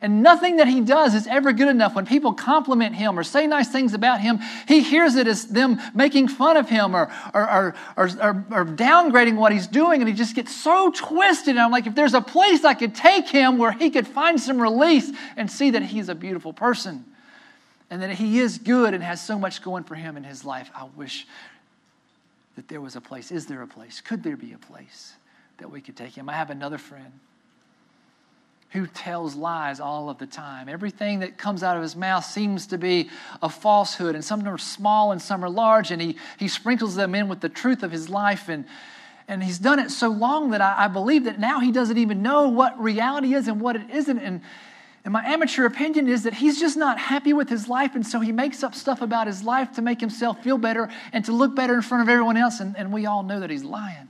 And 0.00 0.22
nothing 0.22 0.56
that 0.56 0.68
he 0.68 0.80
does 0.80 1.14
is 1.14 1.26
ever 1.26 1.52
good 1.52 1.68
enough. 1.68 1.94
When 1.94 2.06
people 2.06 2.32
compliment 2.32 2.94
him 2.94 3.18
or 3.18 3.24
say 3.24 3.46
nice 3.46 3.68
things 3.68 3.94
about 3.94 4.20
him, 4.20 4.38
he 4.66 4.80
hears 4.80 5.16
it 5.16 5.26
as 5.26 5.46
them 5.46 5.80
making 5.94 6.28
fun 6.28 6.56
of 6.56 6.68
him 6.68 6.94
or, 6.94 7.10
or, 7.34 7.74
or, 7.96 8.04
or, 8.06 8.64
downgrading 8.64 9.36
what 9.36 9.50
he's 9.50 9.66
doing. 9.66 10.00
And 10.00 10.08
he 10.08 10.14
just 10.14 10.36
gets 10.36 10.54
so 10.54 10.90
twisted. 10.90 11.50
And 11.50 11.60
I'm 11.60 11.72
like, 11.72 11.86
if 11.86 11.94
there's 11.94 12.14
a 12.14 12.20
place 12.20 12.64
I 12.64 12.74
could 12.74 12.94
take 12.94 13.28
him 13.28 13.58
where 13.58 13.72
he 13.72 13.90
could 13.90 14.06
find 14.06 14.40
some 14.40 14.60
release 14.60 15.10
and 15.36 15.50
see 15.50 15.70
that 15.70 15.82
he's 15.82 16.08
a 16.08 16.14
beautiful 16.14 16.52
person 16.52 17.04
and 17.90 18.02
that 18.02 18.10
he 18.10 18.38
is 18.38 18.58
good 18.58 18.94
and 18.94 19.02
has 19.02 19.20
so 19.20 19.38
much 19.38 19.62
going 19.62 19.82
for 19.82 19.96
him 19.96 20.16
in 20.16 20.22
his 20.22 20.44
life, 20.44 20.70
I 20.74 20.86
wish 20.96 21.26
that 22.54 22.68
there 22.68 22.80
was 22.80 22.94
a 22.94 23.00
place. 23.00 23.32
Is 23.32 23.46
there 23.46 23.62
a 23.62 23.66
place? 23.66 24.00
Could 24.00 24.22
there 24.22 24.36
be 24.36 24.52
a 24.52 24.58
place 24.58 25.14
that 25.56 25.70
we 25.70 25.80
could 25.80 25.96
take 25.96 26.14
him? 26.16 26.28
I 26.28 26.34
have 26.34 26.50
another 26.50 26.78
friend 26.78 27.12
who 28.70 28.86
tells 28.86 29.34
lies 29.34 29.80
all 29.80 30.10
of 30.10 30.18
the 30.18 30.26
time. 30.26 30.68
Everything 30.68 31.20
that 31.20 31.38
comes 31.38 31.62
out 31.62 31.76
of 31.76 31.82
his 31.82 31.96
mouth 31.96 32.24
seems 32.24 32.66
to 32.66 32.76
be 32.76 33.08
a 33.42 33.48
falsehood, 33.48 34.14
and 34.14 34.22
some 34.22 34.46
are 34.46 34.58
small 34.58 35.10
and 35.10 35.22
some 35.22 35.42
are 35.42 35.48
large, 35.48 35.90
and 35.90 36.02
he, 36.02 36.16
he 36.38 36.48
sprinkles 36.48 36.94
them 36.94 37.14
in 37.14 37.28
with 37.28 37.40
the 37.40 37.48
truth 37.48 37.82
of 37.82 37.90
his 37.90 38.10
life. 38.10 38.48
And, 38.48 38.66
and 39.26 39.42
he's 39.42 39.58
done 39.58 39.78
it 39.78 39.90
so 39.90 40.08
long 40.08 40.50
that 40.50 40.60
I, 40.60 40.84
I 40.84 40.88
believe 40.88 41.24
that 41.24 41.40
now 41.40 41.60
he 41.60 41.72
doesn't 41.72 41.96
even 41.96 42.22
know 42.22 42.48
what 42.48 42.78
reality 42.78 43.32
is 43.32 43.48
and 43.48 43.58
what 43.58 43.74
it 43.74 43.88
isn't. 43.90 44.18
And, 44.18 44.42
and 45.02 45.12
my 45.14 45.24
amateur 45.24 45.64
opinion 45.64 46.06
is 46.06 46.24
that 46.24 46.34
he's 46.34 46.60
just 46.60 46.76
not 46.76 46.98
happy 46.98 47.32
with 47.32 47.48
his 47.48 47.68
life, 47.70 47.94
and 47.94 48.06
so 48.06 48.20
he 48.20 48.32
makes 48.32 48.62
up 48.62 48.74
stuff 48.74 49.00
about 49.00 49.26
his 49.26 49.42
life 49.42 49.72
to 49.72 49.82
make 49.82 49.98
himself 49.98 50.42
feel 50.44 50.58
better 50.58 50.90
and 51.14 51.24
to 51.24 51.32
look 51.32 51.56
better 51.56 51.74
in 51.74 51.80
front 51.80 52.02
of 52.02 52.10
everyone 52.10 52.36
else, 52.36 52.60
and, 52.60 52.76
and 52.76 52.92
we 52.92 53.06
all 53.06 53.22
know 53.22 53.40
that 53.40 53.48
he's 53.48 53.64
lying. 53.64 54.08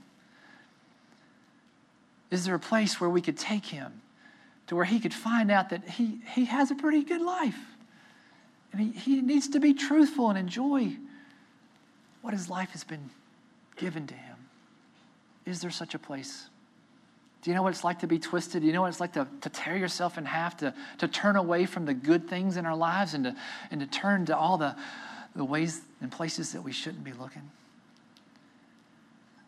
Is 2.29 2.43
there 2.43 2.55
a 2.55 2.59
place 2.59 2.99
where 2.99 3.09
we 3.09 3.21
could 3.21 3.37
take 3.37 3.67
him? 3.67 4.01
To 4.69 4.75
where 4.75 4.85
he 4.85 4.99
could 4.99 5.13
find 5.13 5.49
out 5.49 5.71
that 5.71 5.83
he, 5.83 6.19
he 6.35 6.45
has 6.45 6.69
a 6.69 6.75
pretty 6.75 7.03
good 7.03 7.21
life. 7.21 7.57
And 8.71 8.79
he, 8.79 8.91
he 8.91 9.21
needs 9.21 9.49
to 9.49 9.59
be 9.59 9.73
truthful 9.73 10.29
and 10.29 10.37
enjoy 10.37 10.95
what 12.21 12.35
his 12.35 12.51
life 12.51 12.69
has 12.69 12.83
been 12.83 13.09
given 13.77 14.05
to 14.05 14.13
him. 14.13 14.35
Is 15.47 15.59
there 15.61 15.71
such 15.71 15.95
a 15.95 15.99
place? 15.99 16.49
Do 17.41 17.49
you 17.49 17.55
know 17.55 17.63
what 17.63 17.69
it's 17.69 17.83
like 17.83 17.99
to 17.99 18.07
be 18.07 18.19
twisted? 18.19 18.61
Do 18.61 18.67
you 18.67 18.73
know 18.73 18.81
what 18.81 18.89
it's 18.89 18.99
like 18.99 19.13
to, 19.13 19.27
to 19.41 19.49
tear 19.49 19.75
yourself 19.75 20.19
in 20.19 20.25
half, 20.25 20.57
to, 20.57 20.75
to 20.99 21.07
turn 21.07 21.35
away 21.35 21.65
from 21.65 21.85
the 21.85 21.95
good 21.95 22.29
things 22.29 22.55
in 22.55 22.67
our 22.67 22.75
lives 22.75 23.15
and 23.15 23.23
to, 23.23 23.35
and 23.71 23.79
to 23.79 23.87
turn 23.87 24.27
to 24.27 24.37
all 24.37 24.59
the, 24.59 24.75
the 25.35 25.45
ways 25.45 25.81
and 25.99 26.11
places 26.11 26.53
that 26.53 26.61
we 26.61 26.71
shouldn't 26.71 27.03
be 27.03 27.13
looking? 27.13 27.49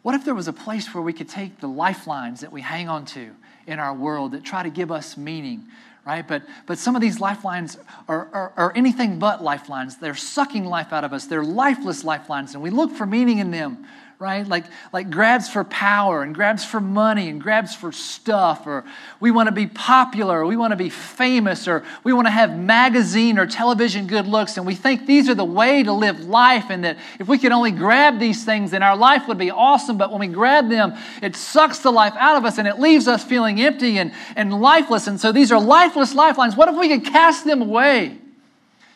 What 0.01 0.15
if 0.15 0.25
there 0.25 0.35
was 0.35 0.47
a 0.47 0.53
place 0.53 0.93
where 0.93 1.03
we 1.03 1.13
could 1.13 1.29
take 1.29 1.59
the 1.59 1.67
lifelines 1.67 2.41
that 2.41 2.51
we 2.51 2.61
hang 2.61 2.89
on 2.89 3.05
to 3.07 3.31
in 3.67 3.79
our 3.79 3.93
world 3.93 4.31
that 4.31 4.43
try 4.43 4.63
to 4.63 4.69
give 4.69 4.91
us 4.91 5.15
meaning, 5.15 5.67
right? 6.05 6.27
But, 6.27 6.43
but 6.65 6.79
some 6.79 6.95
of 6.95 7.01
these 7.01 7.19
lifelines 7.19 7.77
are, 8.07 8.27
are, 8.33 8.53
are 8.57 8.73
anything 8.75 9.19
but 9.19 9.43
lifelines. 9.43 9.97
They're 9.97 10.15
sucking 10.15 10.65
life 10.65 10.91
out 10.91 11.03
of 11.03 11.13
us, 11.13 11.25
they're 11.25 11.43
lifeless 11.43 12.03
lifelines, 12.03 12.55
and 12.55 12.63
we 12.63 12.71
look 12.71 12.91
for 12.91 13.05
meaning 13.05 13.37
in 13.37 13.51
them 13.51 13.85
right? 14.21 14.47
Like, 14.47 14.65
like 14.93 15.09
grabs 15.09 15.49
for 15.49 15.63
power 15.63 16.21
and 16.21 16.35
grabs 16.35 16.63
for 16.63 16.79
money 16.79 17.27
and 17.27 17.41
grabs 17.41 17.73
for 17.73 17.91
stuff, 17.91 18.67
or 18.67 18.85
we 19.19 19.31
want 19.31 19.47
to 19.47 19.51
be 19.51 19.65
popular, 19.65 20.41
or 20.41 20.45
we 20.45 20.55
want 20.55 20.73
to 20.73 20.77
be 20.77 20.91
famous, 20.91 21.67
or 21.67 21.83
we 22.03 22.13
want 22.13 22.27
to 22.27 22.31
have 22.31 22.55
magazine 22.55 23.39
or 23.39 23.47
television 23.47 24.05
good 24.05 24.27
looks, 24.27 24.57
and 24.57 24.67
we 24.67 24.75
think 24.75 25.07
these 25.07 25.27
are 25.27 25.33
the 25.33 25.43
way 25.43 25.81
to 25.81 25.91
live 25.91 26.19
life, 26.25 26.65
and 26.69 26.83
that 26.83 26.99
if 27.17 27.27
we 27.27 27.39
could 27.39 27.51
only 27.51 27.71
grab 27.71 28.19
these 28.19 28.45
things, 28.45 28.69
then 28.69 28.83
our 28.83 28.95
life 28.95 29.27
would 29.27 29.39
be 29.39 29.49
awesome. 29.49 29.97
But 29.97 30.11
when 30.11 30.19
we 30.19 30.27
grab 30.27 30.69
them, 30.69 30.93
it 31.23 31.35
sucks 31.35 31.79
the 31.79 31.91
life 31.91 32.13
out 32.15 32.37
of 32.37 32.45
us 32.45 32.59
and 32.59 32.67
it 32.67 32.79
leaves 32.79 33.07
us 33.07 33.23
feeling 33.23 33.59
empty 33.59 33.97
and, 33.97 34.13
and 34.35 34.53
lifeless. 34.61 35.07
And 35.07 35.19
so 35.19 35.31
these 35.31 35.51
are 35.51 35.59
lifeless 35.59 36.13
lifelines. 36.13 36.55
What 36.55 36.69
if 36.69 36.75
we 36.75 36.89
could 36.89 37.05
cast 37.11 37.43
them 37.43 37.63
away? 37.63 38.19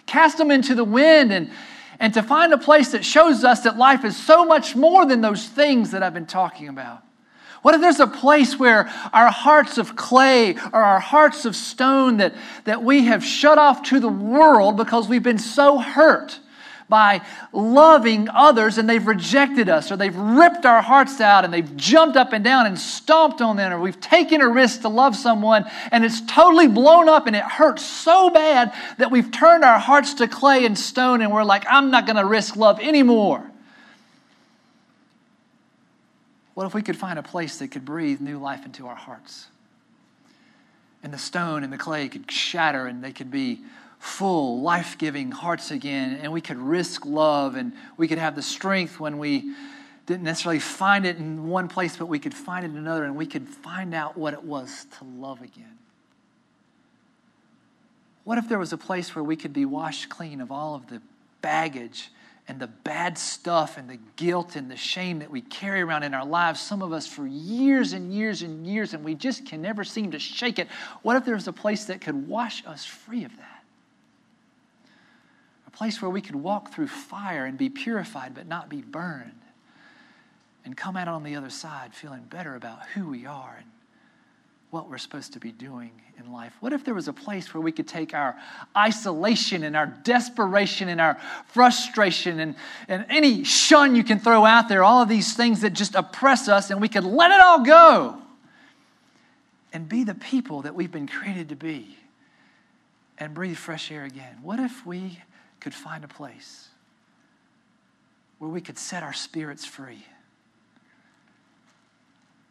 Cast 0.06 0.38
them 0.38 0.52
into 0.52 0.76
the 0.76 0.84
wind 0.84 1.34
and 1.34 1.50
and 2.00 2.14
to 2.14 2.24
find 2.24 2.54
a 2.54 2.58
place 2.58 2.92
that 2.92 3.06
shows 3.06 3.44
us 3.44 3.62
that 3.62 3.78
life 3.78 4.04
is 4.04 4.16
so 4.18 4.46
much 4.46 4.76
more 4.76 5.06
than 5.06 5.22
those 5.22 5.48
things 5.48 5.92
that 5.92 6.04
I've 6.04 6.14
been 6.14 6.26
talking 6.26 6.68
about. 6.68 7.04
What 7.62 7.74
if 7.74 7.82
there's 7.82 8.00
a 8.00 8.08
place 8.08 8.60
where 8.60 8.88
our 9.12 9.32
hearts 9.32 9.80
of 9.80 9.96
clay 9.96 10.56
or 10.56 10.84
our 10.84 11.00
hearts 11.00 11.46
of 11.46 11.56
stone 11.56 12.18
that, 12.18 12.36
that 12.66 12.84
we 12.84 13.06
have 13.06 13.26
shut 13.26 13.58
off 13.58 13.82
to 13.84 14.00
the 14.00 14.08
world 14.08 14.78
because 14.78 15.08
we've 15.08 15.24
been 15.24 15.40
so 15.40 15.80
hurt? 15.80 16.40
By 16.88 17.22
loving 17.52 18.30
others 18.30 18.78
and 18.78 18.88
they've 18.88 19.08
rejected 19.08 19.70
us 19.70 19.92
or 19.92 19.98
they've 19.98 20.16
ripped 20.16 20.66
our 20.66 20.82
hearts 20.82 21.20
out 21.20 21.44
and 21.44 21.54
they've 21.54 21.76
jumped 21.76 22.16
up 22.16 22.32
and 22.32 22.44
down 22.44 22.68
and 22.68 22.78
stomped 22.78 23.42
on 23.42 23.56
them 23.56 23.74
or 23.74 23.80
we've 23.80 24.00
taken 24.00 24.42
a 24.42 24.48
risk 24.48 24.82
to 24.82 24.90
love 24.90 25.16
someone 25.16 25.66
and 25.92 26.06
it's 26.06 26.22
totally 26.22 26.68
blown 26.68 27.10
up 27.10 27.26
and 27.26 27.36
it 27.36 27.44
hurts 27.44 27.84
so 27.84 28.30
bad 28.30 28.74
that 28.98 29.10
we've 29.10 29.32
turned 29.32 29.64
our 29.64 29.80
hearts 29.80 30.14
to 30.16 30.28
clay 30.28 30.66
and 30.66 30.78
stone 30.78 31.22
and 31.22 31.32
we're 31.32 31.44
like, 31.44 31.66
I'm 31.68 31.90
not 31.90 32.06
going 32.06 32.18
to 32.18 32.26
risk 32.26 32.56
love 32.56 32.80
anymore. 32.80 33.44
What 36.54 36.66
if 36.66 36.74
we 36.74 36.84
could 36.84 36.98
find 36.98 37.20
a 37.20 37.24
place 37.24 37.58
that 37.58 37.70
could 37.70 37.84
breathe 37.84 38.22
new 38.22 38.38
life 38.38 38.66
into 38.66 38.88
our 38.88 38.96
hearts? 38.96 39.48
And 41.04 41.14
the 41.14 41.18
stone 41.18 41.64
and 41.64 41.74
the 41.74 41.78
clay 41.78 42.08
could 42.08 42.32
shatter 42.32 42.88
and 42.88 43.04
they 43.04 43.12
could 43.12 43.30
be 43.30 43.60
full, 44.06 44.62
life 44.62 44.98
giving 44.98 45.32
hearts 45.32 45.72
again, 45.72 46.20
and 46.22 46.32
we 46.32 46.40
could 46.40 46.58
risk 46.58 47.06
love, 47.06 47.56
and 47.56 47.74
we 47.98 48.08
could 48.08 48.20
have 48.20 48.36
the 48.36 48.42
strength 48.42 49.00
when 49.00 49.18
we 49.18 49.52
didn't 50.06 50.24
necessarily 50.24 50.60
find 50.60 51.06
it 51.06 51.18
in 51.18 51.48
one 51.48 51.68
place, 51.68 51.98
but 51.98 52.06
we 52.06 52.20
could 52.20 52.34
find 52.34 52.64
it 52.64 52.70
in 52.70 52.78
another, 52.78 53.04
and 53.04 53.16
we 53.16 53.26
could 53.26 53.48
find 53.48 53.96
out 53.96 54.16
what 54.16 54.34
it 54.34 54.44
was 54.44 54.86
to 55.00 55.04
love 55.04 55.42
again. 55.42 55.78
What 58.24 58.38
if 58.38 58.48
there 58.48 58.60
was 58.60 58.74
a 58.74 58.78
place 58.78 59.16
where 59.16 59.24
we 59.24 59.36
could 59.36 59.54
be 59.54 59.66
washed 59.66 60.08
clean 60.08 60.40
of 60.40 60.52
all 60.52 60.76
of 60.76 60.88
the 60.88 61.02
baggage 61.42 62.12
and 62.48 62.60
the 62.60 62.68
bad 62.68 63.18
stuff 63.18 63.78
and 63.78 63.90
the 63.90 64.00
guilt 64.16 64.56
and 64.56 64.70
the 64.70 64.78
shame 64.78 65.20
that 65.20 65.32
we 65.32 65.42
carry 65.42 65.82
around 65.82 66.04
in 66.04 66.14
our 66.14 66.26
lives, 66.26 66.60
some 66.60 66.84
of 66.84 66.94
us 66.94 67.08
for 67.08 67.26
years 67.26 67.94
and 67.94 68.14
years 68.14 68.44
and 68.44 68.68
years, 68.68 68.94
and 68.94 69.04
we 69.04 69.16
just 69.16 69.48
can 69.48 69.64
never 69.64 69.84
seem 69.84 70.12
to 70.12 70.20
shake 70.20 70.60
it? 70.60 70.68
What 71.02 71.18
if 71.18 71.26
there 71.26 71.34
was 71.34 71.48
a 71.48 71.54
place 71.54 71.86
that 71.86 72.02
could 72.02 72.28
wash 72.28 72.64
us 72.68 72.86
free 72.86 73.24
of 73.24 73.36
that? 73.38 73.55
Place 75.76 76.02
where 76.02 76.10
we 76.10 76.22
could 76.22 76.36
walk 76.36 76.74
through 76.74 76.88
fire 76.88 77.46
and 77.46 77.58
be 77.58 77.70
purified 77.70 78.34
but 78.34 78.48
not 78.48 78.70
be 78.70 78.82
burned, 78.82 79.42
and 80.64 80.76
come 80.76 80.96
out 80.96 81.08
on 81.08 81.24
the 81.24 81.36
other 81.36 81.50
side 81.50 81.94
feeling 81.94 82.24
better 82.24 82.56
about 82.56 82.86
who 82.94 83.10
we 83.10 83.26
are 83.26 83.58
and 83.60 83.70
what 84.72 84.90
we're 84.90 84.98
supposed 84.98 85.34
to 85.34 85.40
be 85.40 85.52
doing 85.52 85.92
in 86.18 86.32
life? 86.32 86.54
What 86.60 86.74
if 86.74 86.84
there 86.84 86.94
was 86.94 87.08
a 87.08 87.14
place 87.14 87.54
where 87.54 87.62
we 87.62 87.72
could 87.72 87.88
take 87.88 88.14
our 88.14 88.36
isolation 88.76 89.64
and 89.64 89.76
our 89.76 89.86
desperation 89.86 90.90
and 90.90 91.00
our 91.00 91.18
frustration 91.48 92.40
and, 92.40 92.56
and 92.88 93.06
any 93.10 93.44
shun 93.44 93.96
you 93.96 94.04
can 94.04 94.20
throw 94.20 94.46
out 94.46 94.70
there, 94.70 94.84
all 94.84 95.02
of 95.02 95.10
these 95.10 95.36
things 95.36 95.62
that 95.62 95.74
just 95.74 95.94
oppress 95.94 96.48
us, 96.48 96.72
and 96.72 96.82
we 96.82 96.88
could 96.88 97.04
let 97.04 97.32
it 97.32 97.42
all 97.42 97.64
go 97.64 98.22
and 99.72 99.88
be 99.90 100.04
the 100.04 100.16
people 100.16 100.62
that 100.62 100.74
we've 100.74 100.92
been 100.92 101.08
created 101.08 101.50
to 101.50 101.56
be 101.56 101.98
and 103.18 103.34
breathe 103.34 103.58
fresh 103.58 103.92
air 103.92 104.06
again? 104.06 104.40
What 104.42 104.60
if 104.60 104.86
we 104.86 105.20
could 105.66 105.74
find 105.74 106.04
a 106.04 106.08
place 106.08 106.68
where 108.38 108.52
we 108.52 108.62
could 108.62 108.78
set 108.78 109.02
our 109.02 109.14
spirits 109.14 109.66
free? 109.66 110.06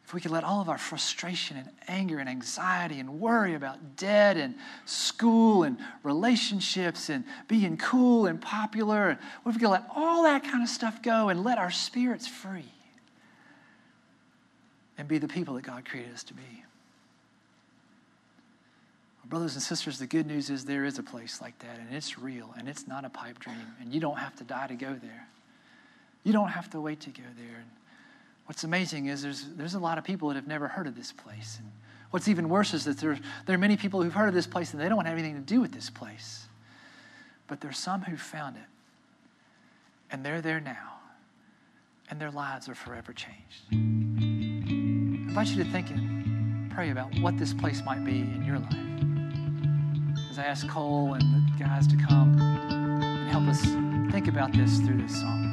if 0.04 0.12
we 0.12 0.20
could 0.20 0.32
let 0.32 0.44
all 0.44 0.60
of 0.60 0.68
our 0.68 0.76
frustration 0.76 1.56
and 1.56 1.70
anger 1.88 2.18
and 2.18 2.28
anxiety 2.28 3.00
and 3.00 3.20
worry 3.20 3.54
about 3.54 3.96
debt 3.96 4.36
and 4.36 4.54
school 4.84 5.62
and 5.62 5.78
relationships 6.02 7.08
and 7.08 7.24
being 7.48 7.78
cool 7.78 8.26
and 8.26 8.38
popular, 8.40 9.18
what 9.42 9.52
if 9.52 9.56
we 9.56 9.60
could 9.60 9.70
let 9.70 9.84
all 9.94 10.24
that 10.24 10.44
kind 10.44 10.62
of 10.62 10.68
stuff 10.68 11.00
go 11.00 11.30
and 11.30 11.42
let 11.42 11.56
our 11.56 11.70
spirits 11.70 12.26
free 12.26 12.70
and 14.98 15.08
be 15.08 15.16
the 15.16 15.28
people 15.28 15.54
that 15.54 15.62
God 15.62 15.86
created 15.88 16.12
us 16.12 16.22
to 16.24 16.34
be? 16.34 16.64
Brothers 19.26 19.54
and 19.54 19.62
sisters, 19.62 19.98
the 19.98 20.06
good 20.06 20.26
news 20.26 20.50
is 20.50 20.64
there 20.64 20.84
is 20.84 20.98
a 20.98 21.02
place 21.02 21.40
like 21.40 21.58
that, 21.60 21.78
and 21.78 21.94
it's 21.94 22.18
real, 22.18 22.54
and 22.58 22.68
it's 22.68 22.86
not 22.86 23.04
a 23.04 23.08
pipe 23.10 23.38
dream, 23.38 23.56
and 23.80 23.92
you 23.92 24.00
don't 24.00 24.18
have 24.18 24.36
to 24.36 24.44
die 24.44 24.66
to 24.66 24.74
go 24.74 24.94
there. 24.94 25.26
You 26.24 26.32
don't 26.32 26.48
have 26.48 26.70
to 26.70 26.80
wait 26.80 27.00
to 27.00 27.10
go 27.10 27.22
there. 27.36 27.56
And 27.56 27.70
What's 28.46 28.64
amazing 28.64 29.06
is 29.06 29.22
there's, 29.22 29.46
there's 29.56 29.74
a 29.74 29.78
lot 29.78 29.98
of 29.98 30.04
people 30.04 30.28
that 30.28 30.34
have 30.34 30.46
never 30.46 30.68
heard 30.68 30.86
of 30.86 30.94
this 30.94 31.12
place. 31.12 31.58
And 31.58 31.70
what's 32.10 32.28
even 32.28 32.48
worse 32.48 32.74
is 32.74 32.84
that 32.84 32.98
there, 32.98 33.18
there 33.46 33.54
are 33.54 33.58
many 33.58 33.76
people 33.76 34.02
who've 34.02 34.12
heard 34.12 34.28
of 34.28 34.34
this 34.34 34.46
place 34.46 34.72
and 34.72 34.80
they 34.80 34.88
don't 34.88 35.06
have 35.06 35.16
anything 35.16 35.34
to 35.34 35.40
do 35.40 35.60
with 35.60 35.72
this 35.72 35.88
place. 35.88 36.46
But 37.46 37.60
there's 37.60 37.78
some 37.78 38.02
who 38.02 38.16
found 38.16 38.56
it. 38.56 38.62
And 40.10 40.24
they're 40.24 40.42
there 40.42 40.60
now. 40.60 40.90
And 42.10 42.20
their 42.20 42.30
lives 42.30 42.68
are 42.68 42.74
forever 42.74 43.14
changed. 43.14 43.64
I 43.72 43.76
invite 45.28 45.48
you 45.48 45.64
to 45.64 45.70
think 45.70 45.90
and 45.90 46.70
pray 46.70 46.90
about 46.90 47.18
what 47.20 47.38
this 47.38 47.54
place 47.54 47.82
might 47.84 48.04
be 48.04 48.20
in 48.20 48.44
your 48.44 48.58
life. 48.58 48.93
I 50.38 50.42
ask 50.42 50.66
Cole 50.68 51.14
and 51.14 51.22
the 51.22 51.64
guys 51.64 51.86
to 51.86 51.96
come 51.96 52.40
and 52.40 53.28
help 53.28 53.44
us 53.44 53.60
think 54.10 54.26
about 54.26 54.52
this 54.52 54.78
through 54.78 55.02
this 55.02 55.20
song. 55.20 55.43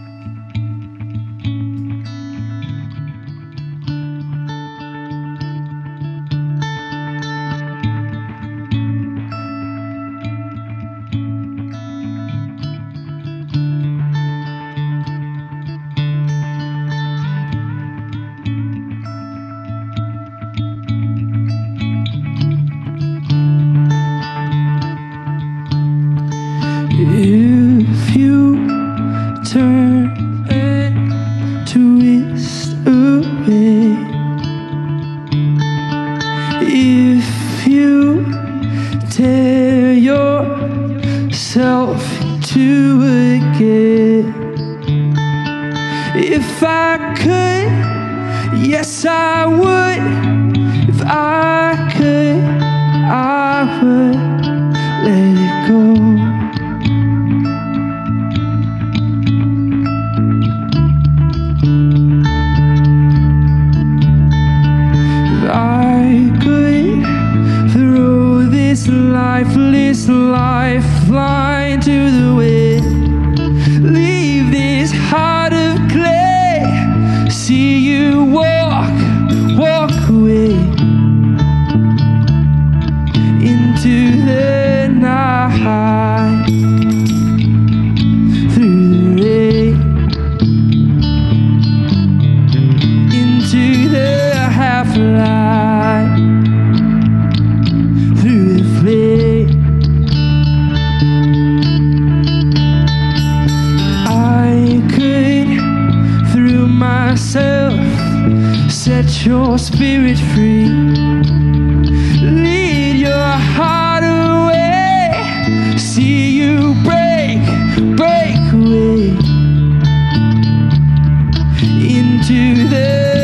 into 122.11 122.67
the 122.67 123.20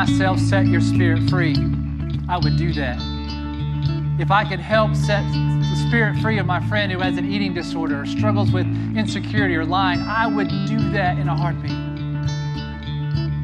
myself, 0.00 0.38
set 0.38 0.66
your 0.66 0.80
spirit 0.80 1.22
free, 1.28 1.54
I 2.26 2.38
would 2.38 2.56
do 2.56 2.72
that. 2.72 2.98
If 4.18 4.30
I 4.30 4.48
could 4.48 4.58
help 4.58 4.96
set 4.96 5.22
the 5.30 5.86
spirit 5.88 6.16
free 6.22 6.38
of 6.38 6.46
my 6.46 6.66
friend 6.70 6.90
who 6.90 7.00
has 7.00 7.18
an 7.18 7.30
eating 7.30 7.52
disorder 7.52 8.00
or 8.00 8.06
struggles 8.06 8.50
with 8.50 8.64
insecurity 8.96 9.56
or 9.56 9.66
lying, 9.66 10.00
I 10.00 10.26
would 10.26 10.48
do 10.48 10.78
that 10.92 11.18
in 11.18 11.28
a 11.28 11.36
heartbeat. 11.36 11.76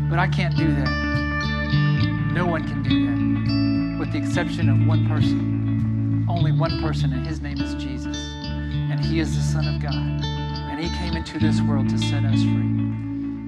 But 0.09 0.19
I 0.19 0.29
can't 0.29 0.57
do 0.57 0.69
that. 0.69 2.33
No 2.33 2.47
one 2.47 2.67
can 2.67 2.83
do 2.83 3.05
that, 3.05 3.99
with 4.01 4.13
the 4.13 4.19
exception 4.19 4.71
of 4.71 4.89
one 4.89 5.07
person. 5.07 6.25
Only 6.27 6.53
one 6.53 6.81
person, 6.81 7.13
and 7.13 7.27
his 7.27 7.43
name 7.43 7.61
is 7.61 7.75
Jesus. 7.75 8.17
And 8.17 8.99
he 8.99 9.21
is 9.21 9.37
the 9.37 9.43
Son 9.43 9.69
of 9.69 9.83
God. 9.83 9.93
And 9.93 10.83
he 10.83 10.89
came 10.97 11.19
into 11.19 11.39
this 11.39 11.61
world 11.61 11.91
to 11.91 11.99
set 11.99 12.25
us 12.25 12.41
free. 12.41 12.86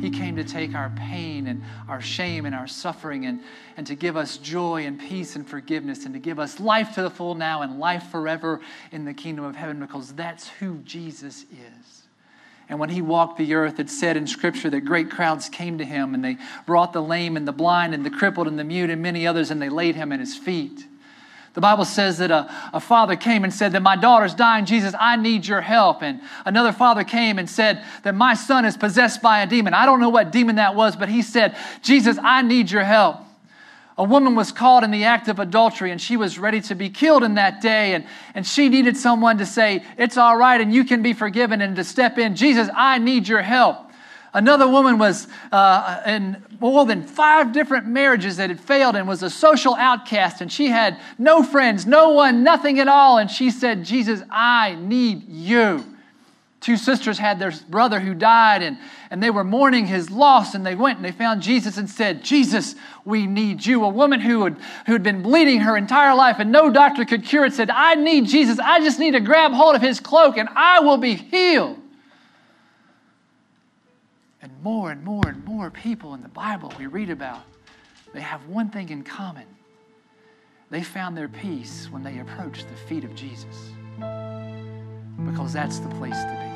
He 0.00 0.10
came 0.10 0.36
to 0.36 0.44
take 0.44 0.74
our 0.74 0.90
pain 0.90 1.48
and 1.48 1.62
our 1.88 2.00
shame 2.00 2.46
and 2.46 2.54
our 2.54 2.68
suffering 2.68 3.26
and, 3.26 3.40
and 3.76 3.86
to 3.88 3.94
give 3.94 4.16
us 4.16 4.36
joy 4.36 4.86
and 4.86 4.98
peace 4.98 5.34
and 5.34 5.48
forgiveness 5.48 6.04
and 6.04 6.14
to 6.14 6.20
give 6.20 6.38
us 6.38 6.60
life 6.60 6.94
to 6.94 7.02
the 7.02 7.10
full 7.10 7.34
now 7.34 7.62
and 7.62 7.80
life 7.80 8.04
forever 8.10 8.60
in 8.92 9.04
the 9.04 9.14
kingdom 9.14 9.44
of 9.44 9.56
heaven 9.56 9.80
because 9.80 10.12
that's 10.12 10.48
who 10.48 10.78
Jesus 10.78 11.44
is. 11.50 12.02
And 12.68 12.78
when 12.78 12.90
he 12.90 13.00
walked 13.00 13.38
the 13.38 13.54
earth, 13.54 13.80
it 13.80 13.88
said 13.88 14.16
in 14.16 14.26
Scripture 14.26 14.70
that 14.70 14.82
great 14.82 15.10
crowds 15.10 15.48
came 15.48 15.78
to 15.78 15.84
him 15.84 16.14
and 16.14 16.22
they 16.22 16.36
brought 16.66 16.92
the 16.92 17.02
lame 17.02 17.36
and 17.36 17.48
the 17.48 17.52
blind 17.52 17.94
and 17.94 18.04
the 18.04 18.10
crippled 18.10 18.46
and 18.46 18.58
the 18.58 18.64
mute 18.64 18.90
and 18.90 19.02
many 19.02 19.26
others 19.26 19.50
and 19.50 19.60
they 19.60 19.70
laid 19.70 19.96
him 19.96 20.12
at 20.12 20.20
his 20.20 20.36
feet. 20.36 20.86
The 21.54 21.60
Bible 21.60 21.84
says 21.84 22.18
that 22.18 22.30
a, 22.30 22.48
a 22.72 22.80
father 22.80 23.16
came 23.16 23.42
and 23.42 23.52
said 23.52 23.72
that 23.72 23.82
my 23.82 23.96
daughter's 23.96 24.34
dying, 24.34 24.64
Jesus, 24.64 24.94
I 24.98 25.16
need 25.16 25.46
your 25.46 25.60
help. 25.60 26.02
And 26.02 26.20
another 26.44 26.72
father 26.72 27.04
came 27.04 27.38
and 27.38 27.48
said 27.48 27.82
that 28.04 28.14
my 28.14 28.34
son 28.34 28.64
is 28.64 28.76
possessed 28.76 29.22
by 29.22 29.40
a 29.40 29.46
demon. 29.46 29.74
I 29.74 29.86
don't 29.86 30.00
know 30.00 30.08
what 30.08 30.30
demon 30.30 30.56
that 30.56 30.74
was, 30.74 30.94
but 30.94 31.08
he 31.08 31.22
said, 31.22 31.56
Jesus, 31.82 32.18
I 32.22 32.42
need 32.42 32.70
your 32.70 32.84
help. 32.84 33.18
A 33.98 34.04
woman 34.04 34.36
was 34.36 34.52
caught 34.52 34.84
in 34.84 34.92
the 34.92 35.04
act 35.04 35.26
of 35.26 35.40
adultery 35.40 35.90
and 35.90 36.00
she 36.00 36.16
was 36.16 36.38
ready 36.38 36.60
to 36.62 36.76
be 36.76 36.88
killed 36.88 37.24
in 37.24 37.34
that 37.34 37.60
day. 37.60 37.94
And, 37.94 38.06
and 38.32 38.46
she 38.46 38.68
needed 38.68 38.96
someone 38.96 39.38
to 39.38 39.46
say, 39.46 39.84
It's 39.96 40.16
all 40.16 40.36
right 40.36 40.60
and 40.60 40.72
you 40.72 40.84
can 40.84 41.02
be 41.02 41.12
forgiven 41.12 41.60
and 41.60 41.74
to 41.74 41.82
step 41.82 42.16
in. 42.16 42.36
Jesus, 42.36 42.68
I 42.76 42.98
need 42.98 43.26
your 43.26 43.42
help. 43.42 43.87
Another 44.34 44.68
woman 44.68 44.98
was 44.98 45.26
uh, 45.52 46.02
in 46.06 46.42
more 46.60 46.84
than 46.84 47.02
five 47.02 47.52
different 47.52 47.86
marriages 47.86 48.36
that 48.36 48.50
had 48.50 48.60
failed 48.60 48.94
and 48.94 49.08
was 49.08 49.22
a 49.22 49.30
social 49.30 49.74
outcast, 49.74 50.40
and 50.40 50.52
she 50.52 50.66
had 50.66 51.00
no 51.18 51.42
friends, 51.42 51.86
no 51.86 52.10
one, 52.10 52.42
nothing 52.42 52.78
at 52.78 52.88
all. 52.88 53.18
And 53.18 53.30
she 53.30 53.50
said, 53.50 53.84
Jesus, 53.84 54.22
I 54.30 54.74
need 54.74 55.28
you. 55.28 55.84
Two 56.60 56.76
sisters 56.76 57.18
had 57.18 57.38
their 57.38 57.52
brother 57.68 58.00
who 58.00 58.14
died, 58.14 58.62
and, 58.62 58.78
and 59.10 59.22
they 59.22 59.30
were 59.30 59.44
mourning 59.44 59.86
his 59.86 60.10
loss, 60.10 60.54
and 60.54 60.66
they 60.66 60.74
went 60.74 60.98
and 60.98 61.04
they 61.04 61.12
found 61.12 61.40
Jesus 61.40 61.78
and 61.78 61.88
said, 61.88 62.24
Jesus, 62.24 62.74
we 63.04 63.26
need 63.26 63.64
you. 63.64 63.84
A 63.84 63.88
woman 63.88 64.20
who 64.20 64.42
had, 64.42 64.56
who 64.86 64.92
had 64.92 65.04
been 65.04 65.22
bleeding 65.22 65.60
her 65.60 65.76
entire 65.76 66.16
life 66.16 66.36
and 66.40 66.50
no 66.50 66.68
doctor 66.68 67.04
could 67.04 67.24
cure 67.24 67.44
it 67.44 67.54
said, 67.54 67.70
I 67.70 67.94
need 67.94 68.26
Jesus. 68.26 68.58
I 68.58 68.80
just 68.80 68.98
need 68.98 69.12
to 69.12 69.20
grab 69.20 69.52
hold 69.52 69.76
of 69.76 69.82
his 69.82 70.00
cloak, 70.00 70.36
and 70.36 70.48
I 70.54 70.80
will 70.80 70.98
be 70.98 71.14
healed. 71.14 71.78
And 74.40 74.52
more 74.62 74.90
and 74.92 75.02
more 75.04 75.26
and 75.26 75.44
more 75.44 75.70
people 75.70 76.14
in 76.14 76.22
the 76.22 76.28
Bible 76.28 76.72
we 76.78 76.86
read 76.86 77.10
about, 77.10 77.42
they 78.14 78.20
have 78.20 78.46
one 78.46 78.70
thing 78.70 78.88
in 78.90 79.02
common. 79.02 79.46
They 80.70 80.82
found 80.82 81.16
their 81.16 81.28
peace 81.28 81.88
when 81.90 82.02
they 82.02 82.18
approached 82.18 82.68
the 82.68 82.76
feet 82.76 83.04
of 83.04 83.14
Jesus. 83.14 83.70
Because 83.96 85.52
that's 85.52 85.78
the 85.78 85.88
place 85.90 86.16
to 86.22 86.38
be. 86.42 86.47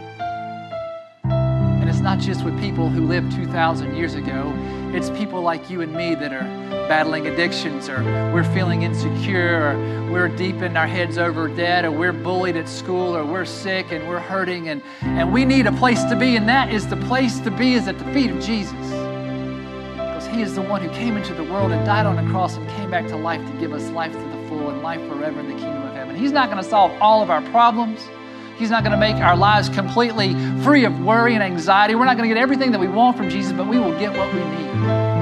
Not 2.03 2.19
just 2.19 2.45
with 2.45 2.59
people 2.59 2.91
who 2.91 3.07
lived 3.07 3.31
2,000 3.31 3.95
years 3.95 4.15
ago, 4.15 4.53
it's 4.93 5.09
people 5.11 5.41
like 5.41 5.71
you 5.71 5.83
and 5.83 5.95
me 5.95 6.17
that 6.17 6.33
are 6.33 6.43
battling 6.89 7.29
addictions, 7.29 7.89
or 7.89 8.03
we're 8.35 8.43
feeling 8.53 8.83
insecure, 8.83 9.71
or 9.71 10.11
we're 10.11 10.27
deep 10.27 10.57
in 10.63 10.77
our 10.77 10.89
heads 10.89 11.17
over 11.17 11.47
debt, 11.47 11.85
or 11.85 11.93
we're 11.93 12.13
bullied 12.13 12.57
at 12.57 12.69
school, 12.69 13.17
or 13.17 13.25
we're 13.25 13.45
sick 13.45 13.93
and 13.93 14.09
we're 14.09 14.19
hurting, 14.19 14.69
and, 14.69 14.83
and 15.03 15.33
we 15.33 15.45
need 15.45 15.69
a 15.69 15.73
place 15.73 16.03
to 16.03 16.17
be, 16.17 16.35
and 16.35 16.49
that 16.49 16.73
is 16.73 16.89
the 16.89 16.97
place 16.97 17.39
to 17.39 17.53
be 17.53 17.75
is 17.75 17.87
at 17.87 17.97
the 18.01 18.05
feet 18.07 18.33
of 18.33 18.41
Jesus. 18.43 18.73
Because 18.73 20.27
He 20.27 20.43
is 20.43 20.57
the 20.57 20.63
one 20.63 20.83
who 20.83 20.91
came 20.91 21.17
into 21.17 21.35
the 21.35 21.45
world 21.45 21.71
and 21.71 21.87
died 21.87 22.07
on 22.07 22.19
a 22.19 22.29
cross 22.33 22.57
and 22.57 22.69
came 22.71 22.91
back 22.91 23.07
to 23.07 23.17
life 23.17 23.41
to 23.47 23.61
give 23.61 23.73
us 23.73 23.89
life 23.91 24.11
to 24.11 24.19
the 24.19 24.49
full 24.49 24.71
and 24.71 24.83
life 24.83 25.01
forever 25.07 25.39
in 25.39 25.47
the 25.47 25.55
kingdom 25.55 25.83
of 25.85 25.95
heaven. 25.95 26.17
He's 26.17 26.33
not 26.33 26.51
going 26.51 26.61
to 26.61 26.69
solve 26.69 26.91
all 27.01 27.23
of 27.23 27.31
our 27.31 27.43
problems. 27.53 28.09
He's 28.57 28.71
not 28.71 28.85
going 28.85 28.93
to 28.93 28.99
make 28.99 29.17
our 29.17 29.37
lives 29.37 29.69
completely 29.69 30.35
free 30.63 30.85
of 30.85 31.01
worry 31.01 31.35
and 31.35 31.43
anxiety. 31.43 31.95
We're 31.95 32.05
not 32.05 32.17
going 32.17 32.29
to 32.29 32.35
get 32.35 32.41
everything 32.41 32.71
that 32.73 32.81
we 32.81 32.89
want 32.89 33.17
from 33.17 33.29
Jesus, 33.29 33.53
but 33.53 33.67
we 33.67 33.79
will 33.79 33.99
get 33.99 34.17
what 34.17 34.33
we 34.33 34.41
need. 34.41 35.13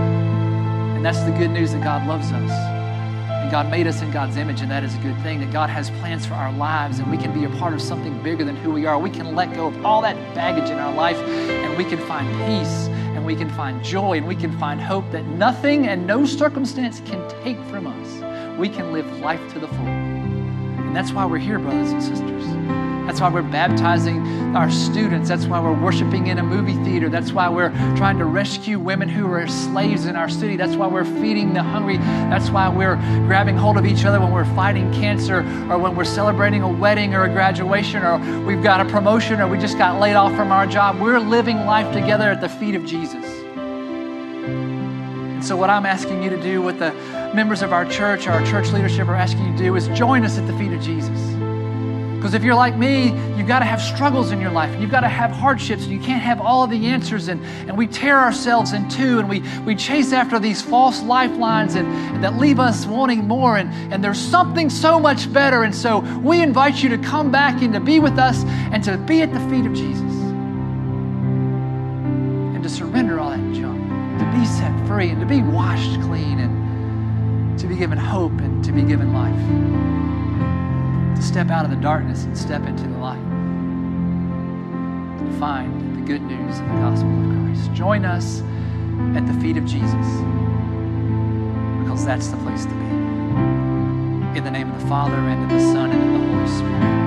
And 0.96 1.04
that's 1.04 1.20
the 1.22 1.30
good 1.30 1.50
news 1.50 1.72
that 1.72 1.82
God 1.82 2.06
loves 2.06 2.30
us. 2.32 2.50
And 2.50 3.50
God 3.50 3.70
made 3.70 3.86
us 3.86 4.02
in 4.02 4.10
God's 4.10 4.36
image, 4.36 4.60
and 4.60 4.70
that 4.70 4.84
is 4.84 4.94
a 4.94 4.98
good 4.98 5.18
thing. 5.22 5.40
That 5.40 5.50
God 5.50 5.70
has 5.70 5.88
plans 5.90 6.26
for 6.26 6.34
our 6.34 6.52
lives, 6.52 6.98
and 6.98 7.10
we 7.10 7.16
can 7.16 7.32
be 7.32 7.44
a 7.44 7.50
part 7.58 7.72
of 7.72 7.80
something 7.80 8.22
bigger 8.22 8.44
than 8.44 8.56
who 8.56 8.70
we 8.70 8.84
are. 8.84 8.98
We 8.98 9.08
can 9.08 9.34
let 9.34 9.54
go 9.54 9.68
of 9.68 9.86
all 9.86 10.02
that 10.02 10.16
baggage 10.34 10.68
in 10.68 10.78
our 10.78 10.92
life, 10.92 11.16
and 11.16 11.78
we 11.78 11.84
can 11.84 11.98
find 12.06 12.28
peace, 12.46 12.88
and 13.16 13.24
we 13.24 13.34
can 13.34 13.48
find 13.50 13.82
joy, 13.82 14.18
and 14.18 14.26
we 14.26 14.36
can 14.36 14.58
find 14.58 14.78
hope 14.78 15.10
that 15.12 15.24
nothing 15.24 15.88
and 15.88 16.06
no 16.06 16.26
circumstance 16.26 17.00
can 17.06 17.26
take 17.42 17.58
from 17.70 17.86
us. 17.86 18.58
We 18.58 18.68
can 18.68 18.92
live 18.92 19.06
life 19.20 19.40
to 19.54 19.58
the 19.58 19.68
full. 19.68 19.86
And 19.86 20.94
that's 20.94 21.12
why 21.12 21.24
we're 21.24 21.38
here, 21.38 21.58
brothers 21.58 21.92
and 21.92 22.02
sisters. 22.02 22.79
That's 23.10 23.20
why 23.20 23.28
we're 23.28 23.42
baptizing 23.42 24.54
our 24.54 24.70
students. 24.70 25.28
That's 25.28 25.46
why 25.46 25.58
we're 25.58 25.72
worshiping 25.72 26.28
in 26.28 26.38
a 26.38 26.44
movie 26.44 26.76
theater. 26.84 27.08
That's 27.08 27.32
why 27.32 27.48
we're 27.48 27.70
trying 27.96 28.18
to 28.18 28.24
rescue 28.24 28.78
women 28.78 29.08
who 29.08 29.26
are 29.32 29.48
slaves 29.48 30.06
in 30.06 30.14
our 30.14 30.28
city. 30.28 30.54
That's 30.54 30.76
why 30.76 30.86
we're 30.86 31.04
feeding 31.04 31.52
the 31.52 31.60
hungry. 31.60 31.96
That's 31.96 32.50
why 32.50 32.68
we're 32.68 32.94
grabbing 33.26 33.56
hold 33.56 33.78
of 33.78 33.84
each 33.84 34.04
other 34.04 34.20
when 34.20 34.30
we're 34.30 34.44
fighting 34.54 34.92
cancer 34.92 35.38
or 35.68 35.76
when 35.78 35.96
we're 35.96 36.04
celebrating 36.04 36.62
a 36.62 36.68
wedding 36.68 37.12
or 37.12 37.24
a 37.24 37.28
graduation 37.28 38.04
or 38.04 38.18
we've 38.44 38.62
got 38.62 38.80
a 38.80 38.84
promotion 38.84 39.40
or 39.40 39.48
we 39.48 39.58
just 39.58 39.76
got 39.76 39.98
laid 39.98 40.14
off 40.14 40.32
from 40.36 40.52
our 40.52 40.68
job. 40.68 41.00
We're 41.00 41.18
living 41.18 41.56
life 41.66 41.92
together 41.92 42.30
at 42.30 42.40
the 42.40 42.48
feet 42.48 42.76
of 42.76 42.86
Jesus. 42.86 43.24
And 45.34 45.44
so, 45.44 45.56
what 45.56 45.68
I'm 45.68 45.84
asking 45.84 46.22
you 46.22 46.30
to 46.30 46.40
do, 46.40 46.62
what 46.62 46.78
the 46.78 46.92
members 47.34 47.62
of 47.62 47.72
our 47.72 47.84
church, 47.86 48.28
our 48.28 48.46
church 48.46 48.70
leadership 48.70 49.08
are 49.08 49.16
asking 49.16 49.46
you 49.46 49.52
to 49.56 49.58
do, 49.58 49.74
is 49.74 49.88
join 49.88 50.24
us 50.24 50.38
at 50.38 50.46
the 50.46 50.56
feet 50.56 50.72
of 50.72 50.80
Jesus. 50.80 51.49
Because 52.20 52.34
if 52.34 52.44
you're 52.44 52.54
like 52.54 52.76
me, 52.76 53.14
you've 53.38 53.46
got 53.46 53.60
to 53.60 53.64
have 53.64 53.80
struggles 53.80 54.30
in 54.30 54.42
your 54.42 54.50
life. 54.50 54.70
and 54.72 54.82
You've 54.82 54.90
got 54.90 55.00
to 55.00 55.08
have 55.08 55.30
hardships. 55.30 55.84
And 55.84 55.92
you 55.92 55.98
can't 55.98 56.20
have 56.20 56.38
all 56.38 56.62
of 56.62 56.68
the 56.68 56.88
answers. 56.88 57.28
And, 57.28 57.42
and 57.66 57.78
we 57.78 57.86
tear 57.86 58.18
ourselves 58.18 58.74
in 58.74 58.86
two 58.90 59.20
and 59.20 59.26
we, 59.26 59.42
we 59.64 59.74
chase 59.74 60.12
after 60.12 60.38
these 60.38 60.60
false 60.60 61.02
lifelines 61.02 61.76
and, 61.76 61.88
and 61.88 62.22
that 62.22 62.36
leave 62.36 62.60
us 62.60 62.84
wanting 62.84 63.26
more. 63.26 63.56
And, 63.56 63.72
and 63.90 64.04
there's 64.04 64.18
something 64.18 64.68
so 64.68 65.00
much 65.00 65.32
better. 65.32 65.62
And 65.62 65.74
so 65.74 66.00
we 66.18 66.42
invite 66.42 66.82
you 66.82 66.90
to 66.90 66.98
come 66.98 67.30
back 67.30 67.62
and 67.62 67.72
to 67.72 67.80
be 67.80 68.00
with 68.00 68.18
us 68.18 68.44
and 68.44 68.84
to 68.84 68.98
be 68.98 69.22
at 69.22 69.32
the 69.32 69.40
feet 69.48 69.64
of 69.64 69.72
Jesus. 69.72 70.02
And 72.52 72.62
to 72.62 72.68
surrender 72.68 73.18
all 73.18 73.30
that 73.30 73.54
junk. 73.54 73.80
To 74.18 74.38
be 74.38 74.44
set 74.44 74.86
free 74.86 75.08
and 75.08 75.20
to 75.20 75.26
be 75.26 75.40
washed 75.40 75.98
clean 76.02 76.38
and 76.38 77.58
to 77.58 77.66
be 77.66 77.76
given 77.76 77.96
hope 77.96 78.38
and 78.40 78.62
to 78.62 78.72
be 78.72 78.82
given 78.82 79.14
life 79.14 79.99
to 81.20 81.26
step 81.26 81.50
out 81.50 81.66
of 81.66 81.70
the 81.70 81.76
darkness 81.76 82.24
and 82.24 82.36
step 82.36 82.66
into 82.66 82.84
the 82.84 82.96
light. 82.96 83.20
To 85.18 85.38
find 85.38 85.96
the 85.96 86.00
good 86.00 86.22
news 86.22 86.58
of 86.58 86.66
the 86.66 86.74
gospel 86.74 87.10
of 87.10 87.44
Christ. 87.44 87.72
Join 87.74 88.06
us 88.06 88.40
at 89.14 89.26
the 89.26 89.34
feet 89.34 89.58
of 89.58 89.66
Jesus 89.66 90.06
because 91.82 92.06
that's 92.06 92.28
the 92.28 92.38
place 92.38 92.64
to 92.64 92.72
be. 92.72 92.86
In 94.38 94.44
the 94.44 94.50
name 94.50 94.70
of 94.70 94.80
the 94.80 94.88
Father, 94.88 95.16
and 95.16 95.42
of 95.44 95.50
the 95.50 95.60
Son, 95.60 95.90
and 95.90 96.02
of 96.02 96.20
the 96.20 96.26
Holy 96.26 96.48
Spirit. 96.48 96.99